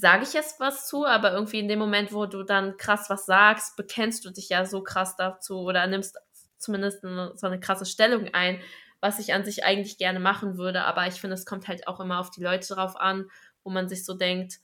[0.00, 3.26] sage ich jetzt was zu, aber irgendwie in dem Moment, wo du dann krass was
[3.26, 6.18] sagst, bekennst du dich ja so krass dazu oder nimmst
[6.56, 8.60] zumindest eine, so eine krasse Stellung ein,
[9.00, 10.84] was ich an sich eigentlich gerne machen würde.
[10.84, 13.30] Aber ich finde, es kommt halt auch immer auf die Leute drauf an,
[13.62, 14.60] wo man sich so denkt,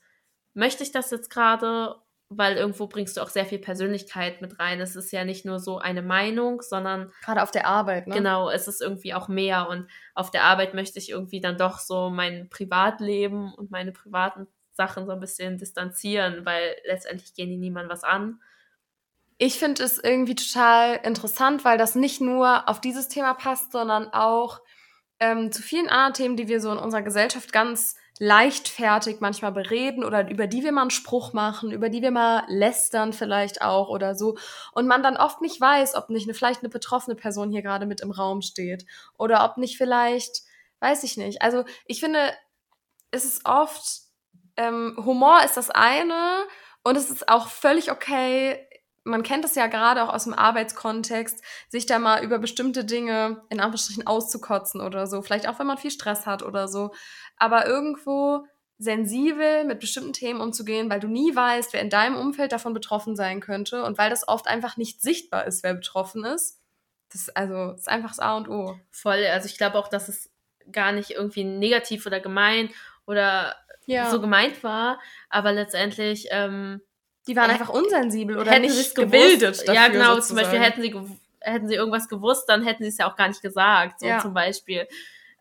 [0.53, 1.95] möchte ich das jetzt gerade?
[2.29, 4.81] Weil irgendwo bringst du auch sehr viel Persönlichkeit mit rein.
[4.81, 7.11] Es ist ja nicht nur so eine Meinung, sondern.
[7.23, 8.15] Gerade auf der Arbeit, ne?
[8.15, 9.69] Genau, es ist irgendwie auch mehr.
[9.69, 14.47] Und auf der Arbeit möchte ich irgendwie dann doch so mein Privatleben und meine privaten
[14.77, 18.39] Sachen so ein bisschen distanzieren, weil letztendlich gehen die niemand was an.
[19.37, 24.07] Ich finde es irgendwie total interessant, weil das nicht nur auf dieses Thema passt, sondern
[24.13, 24.61] auch
[25.19, 30.03] ähm, zu vielen anderen Themen, die wir so in unserer Gesellschaft ganz leichtfertig manchmal bereden
[30.03, 33.89] oder über die wir mal einen Spruch machen, über die wir mal lästern vielleicht auch
[33.89, 34.37] oder so
[34.73, 37.85] und man dann oft nicht weiß, ob nicht eine, vielleicht eine betroffene Person hier gerade
[37.85, 38.85] mit im Raum steht
[39.17, 40.41] oder ob nicht vielleicht,
[40.79, 41.41] weiß ich nicht.
[41.43, 42.33] Also ich finde,
[43.11, 44.06] es ist oft
[44.57, 46.43] ähm, Humor ist das eine
[46.83, 48.59] und es ist auch völlig okay.
[49.03, 53.41] Man kennt es ja gerade auch aus dem Arbeitskontext, sich da mal über bestimmte Dinge
[53.49, 55.21] in Anführungsstrichen auszukotzen oder so.
[55.21, 56.91] Vielleicht auch, wenn man viel Stress hat oder so.
[57.37, 58.45] Aber irgendwo
[58.79, 63.15] sensibel mit bestimmten Themen umzugehen, weil du nie weißt, wer in deinem Umfeld davon betroffen
[63.15, 66.59] sein könnte und weil das oft einfach nicht sichtbar ist, wer betroffen ist.
[67.11, 68.77] Das ist also das ist einfach das A und O.
[68.91, 70.29] Voll, also ich glaube auch, dass es
[70.71, 72.69] gar nicht irgendwie negativ oder gemein
[73.05, 73.55] oder
[73.87, 74.09] ja.
[74.09, 76.81] so gemeint war, aber letztendlich ähm,
[77.27, 79.59] die waren einfach unsensibel oder nicht gebildet.
[79.59, 80.15] Dafür, ja, genau.
[80.15, 80.27] Sozusagen.
[80.27, 83.27] Zum Beispiel hätten sie hätten sie irgendwas gewusst, dann hätten sie es ja auch gar
[83.27, 83.99] nicht gesagt.
[83.99, 84.19] So ja.
[84.19, 84.87] zum Beispiel.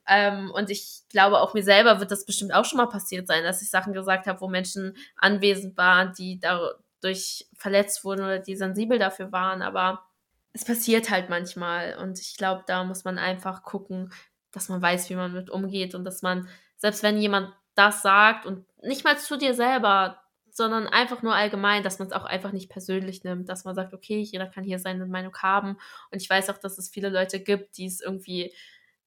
[0.09, 3.42] Ähm, und ich glaube, auch mir selber wird das bestimmt auch schon mal passiert sein,
[3.42, 8.57] dass ich Sachen gesagt habe, wo Menschen anwesend waren, die dadurch verletzt wurden oder die
[8.57, 9.62] sensibel dafür waren.
[9.62, 10.05] Aber
[10.53, 11.97] es passiert halt manchmal.
[12.01, 14.12] Und ich glaube, da muss man einfach gucken,
[14.53, 18.47] dass man weiß, wie man mit umgeht und dass man, selbst wenn jemand das sagt
[18.47, 20.20] und nicht mal zu dir selber,
[20.51, 23.93] sondern einfach nur allgemein, dass man es auch einfach nicht persönlich nimmt, dass man sagt,
[23.93, 25.77] okay, jeder kann hier seine Meinung haben
[26.11, 28.55] und ich weiß auch, dass es viele Leute gibt, die es irgendwie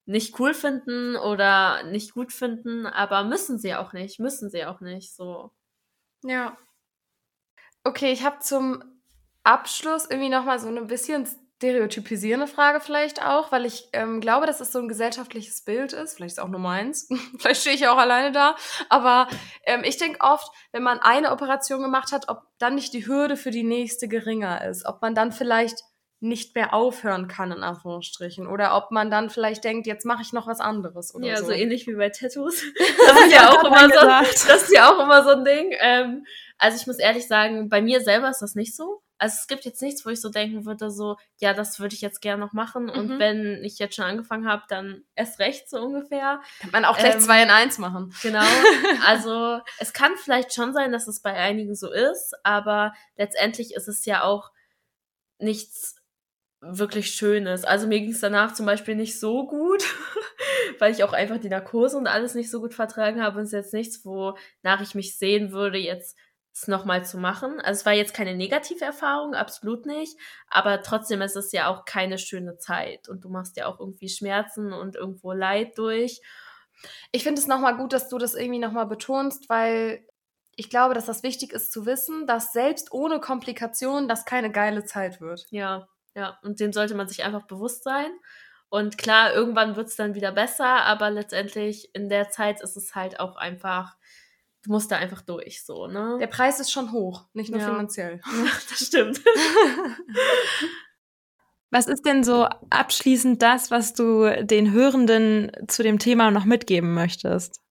[0.06, 4.82] nicht cool finden oder nicht gut finden, aber müssen sie auch nicht, müssen sie auch
[4.82, 5.52] nicht, so.
[6.24, 6.58] Ja.
[7.84, 8.84] Okay, ich habe zum
[9.44, 11.28] Abschluss irgendwie noch mal so ein bisschen
[11.60, 16.16] stereotypisierende Frage vielleicht auch, weil ich ähm, glaube, dass es so ein gesellschaftliches Bild ist.
[16.16, 17.10] Vielleicht ist es auch nur meins.
[17.38, 18.56] vielleicht stehe ich ja auch alleine da.
[18.88, 19.28] Aber
[19.66, 23.36] ähm, ich denke oft, wenn man eine Operation gemacht hat, ob dann nicht die Hürde
[23.36, 24.86] für die nächste geringer ist.
[24.86, 25.84] Ob man dann vielleicht
[26.22, 28.48] nicht mehr aufhören kann, in Anführungsstrichen.
[28.48, 31.14] Oder ob man dann vielleicht denkt, jetzt mache ich noch was anderes.
[31.14, 31.48] Oder ja, so.
[31.48, 32.64] so ähnlich wie bei Tattoos.
[33.06, 35.76] Das ist ja auch immer so, das ist ja auch immer so ein Ding.
[35.80, 36.26] Ähm,
[36.58, 39.02] also ich muss ehrlich sagen, bei mir selber ist das nicht so.
[39.20, 42.02] Also es gibt jetzt nichts, wo ich so denken würde, so, ja, das würde ich
[42.02, 42.86] jetzt gerne noch machen.
[42.86, 42.92] Mhm.
[42.92, 46.42] Und wenn ich jetzt schon angefangen habe, dann erst recht so ungefähr.
[46.62, 48.14] Kann man auch gleich ähm, zwei in eins machen.
[48.24, 48.40] Genau.
[49.06, 53.88] Also es kann vielleicht schon sein, dass es bei einigen so ist, aber letztendlich ist
[53.88, 54.52] es ja auch
[55.40, 55.96] nichts
[56.62, 57.64] wirklich Schönes.
[57.64, 59.84] Also mir ging es danach zum Beispiel nicht so gut,
[60.80, 63.38] weil ich auch einfach die Narkose und alles nicht so gut vertragen habe.
[63.38, 66.18] Und es ist jetzt nichts, wonach ich mich sehen würde, jetzt
[66.62, 67.60] es nochmal zu machen.
[67.62, 71.86] Also es war jetzt keine negative Erfahrung, absolut nicht, aber trotzdem ist es ja auch
[71.86, 76.22] keine schöne Zeit und du machst ja auch irgendwie Schmerzen und irgendwo Leid durch.
[77.12, 80.06] Ich finde es nochmal gut, dass du das irgendwie nochmal betonst, weil
[80.56, 84.84] ich glaube, dass das wichtig ist zu wissen, dass selbst ohne Komplikationen das keine geile
[84.84, 85.46] Zeit wird.
[85.52, 88.12] Ja, ja, und dem sollte man sich einfach bewusst sein.
[88.70, 92.94] Und klar, irgendwann wird es dann wieder besser, aber letztendlich in der Zeit ist es
[92.94, 93.96] halt auch einfach,
[94.64, 96.18] du musst da einfach durch, so, ne?
[96.20, 97.66] Der Preis ist schon hoch, nicht nur Ja.
[97.66, 98.22] finanziell.
[98.26, 99.22] Ja, das stimmt.
[101.72, 106.96] Was ist denn so abschließend das, was du den Hörenden zu dem Thema noch mitgeben
[106.96, 107.62] möchtest?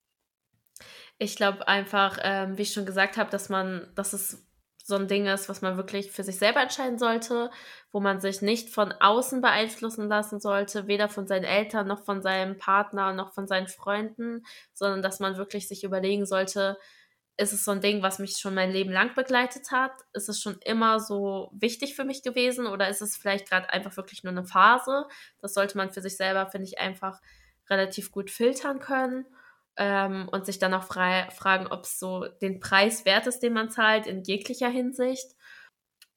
[1.19, 4.48] Ich glaube einfach, ähm, wie ich schon gesagt habe, dass man, dass es
[4.89, 7.51] so ein Ding ist, was man wirklich für sich selber entscheiden sollte,
[7.93, 12.23] wo man sich nicht von außen beeinflussen lassen sollte, weder von seinen Eltern noch von
[12.23, 16.79] seinem Partner noch von seinen Freunden, sondern dass man wirklich sich überlegen sollte,
[17.37, 19.93] ist es so ein Ding, was mich schon mein Leben lang begleitet hat?
[20.15, 23.97] Ist es schon immer so wichtig für mich gewesen oder ist es vielleicht gerade einfach
[23.97, 25.07] wirklich nur eine Phase?
[25.41, 27.21] Das sollte man für sich selber, finde ich, einfach
[27.69, 29.27] relativ gut filtern können
[29.79, 33.55] ähm, und sich dann auch frei, fragen, ob es so den Preis wert ist, den
[33.55, 35.35] man zahlt, in jeglicher Hinsicht.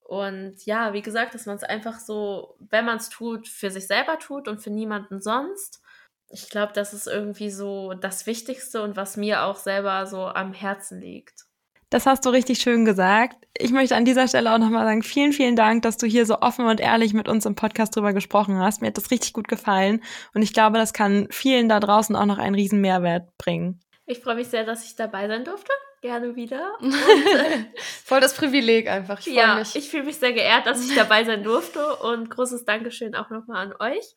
[0.01, 3.88] Und ja, wie gesagt, dass man es einfach so, wenn man es tut, für sich
[3.88, 5.82] selber tut und für niemanden sonst.
[6.30, 10.53] Ich glaube, das ist irgendwie so das Wichtigste und was mir auch selber so am
[10.53, 11.45] Herzen liegt.
[11.92, 13.36] Das hast du richtig schön gesagt.
[13.58, 16.39] Ich möchte an dieser Stelle auch nochmal sagen, vielen, vielen Dank, dass du hier so
[16.39, 18.82] offen und ehrlich mit uns im Podcast drüber gesprochen hast.
[18.82, 20.02] Mir hat das richtig gut gefallen
[20.34, 23.82] und ich glaube, das kann vielen da draußen auch noch einen riesen Mehrwert bringen.
[24.06, 25.74] Ich freue mich sehr, dass ich dabei sein durfte.
[26.02, 26.72] Gerne wieder.
[28.06, 29.20] Voll das Privileg einfach.
[29.20, 29.76] Ich ja, mich.
[29.76, 33.68] ich fühle mich sehr geehrt, dass ich dabei sein durfte und großes Dankeschön auch nochmal
[33.68, 34.16] an euch.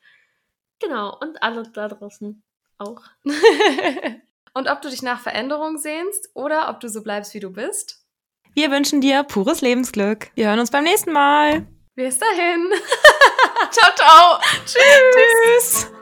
[0.81, 2.41] Genau, und alle da draußen
[2.79, 3.03] auch.
[4.55, 8.05] Und ob du dich nach Veränderung sehnst oder ob du so bleibst, wie du bist.
[8.55, 10.31] Wir wünschen dir pures Lebensglück.
[10.37, 11.67] Wir hören uns beim nächsten Mal.
[11.97, 12.73] Bis dahin.
[13.71, 14.39] ciao, ciao.
[14.65, 15.87] Tschüss.
[15.87, 15.94] Tschüss.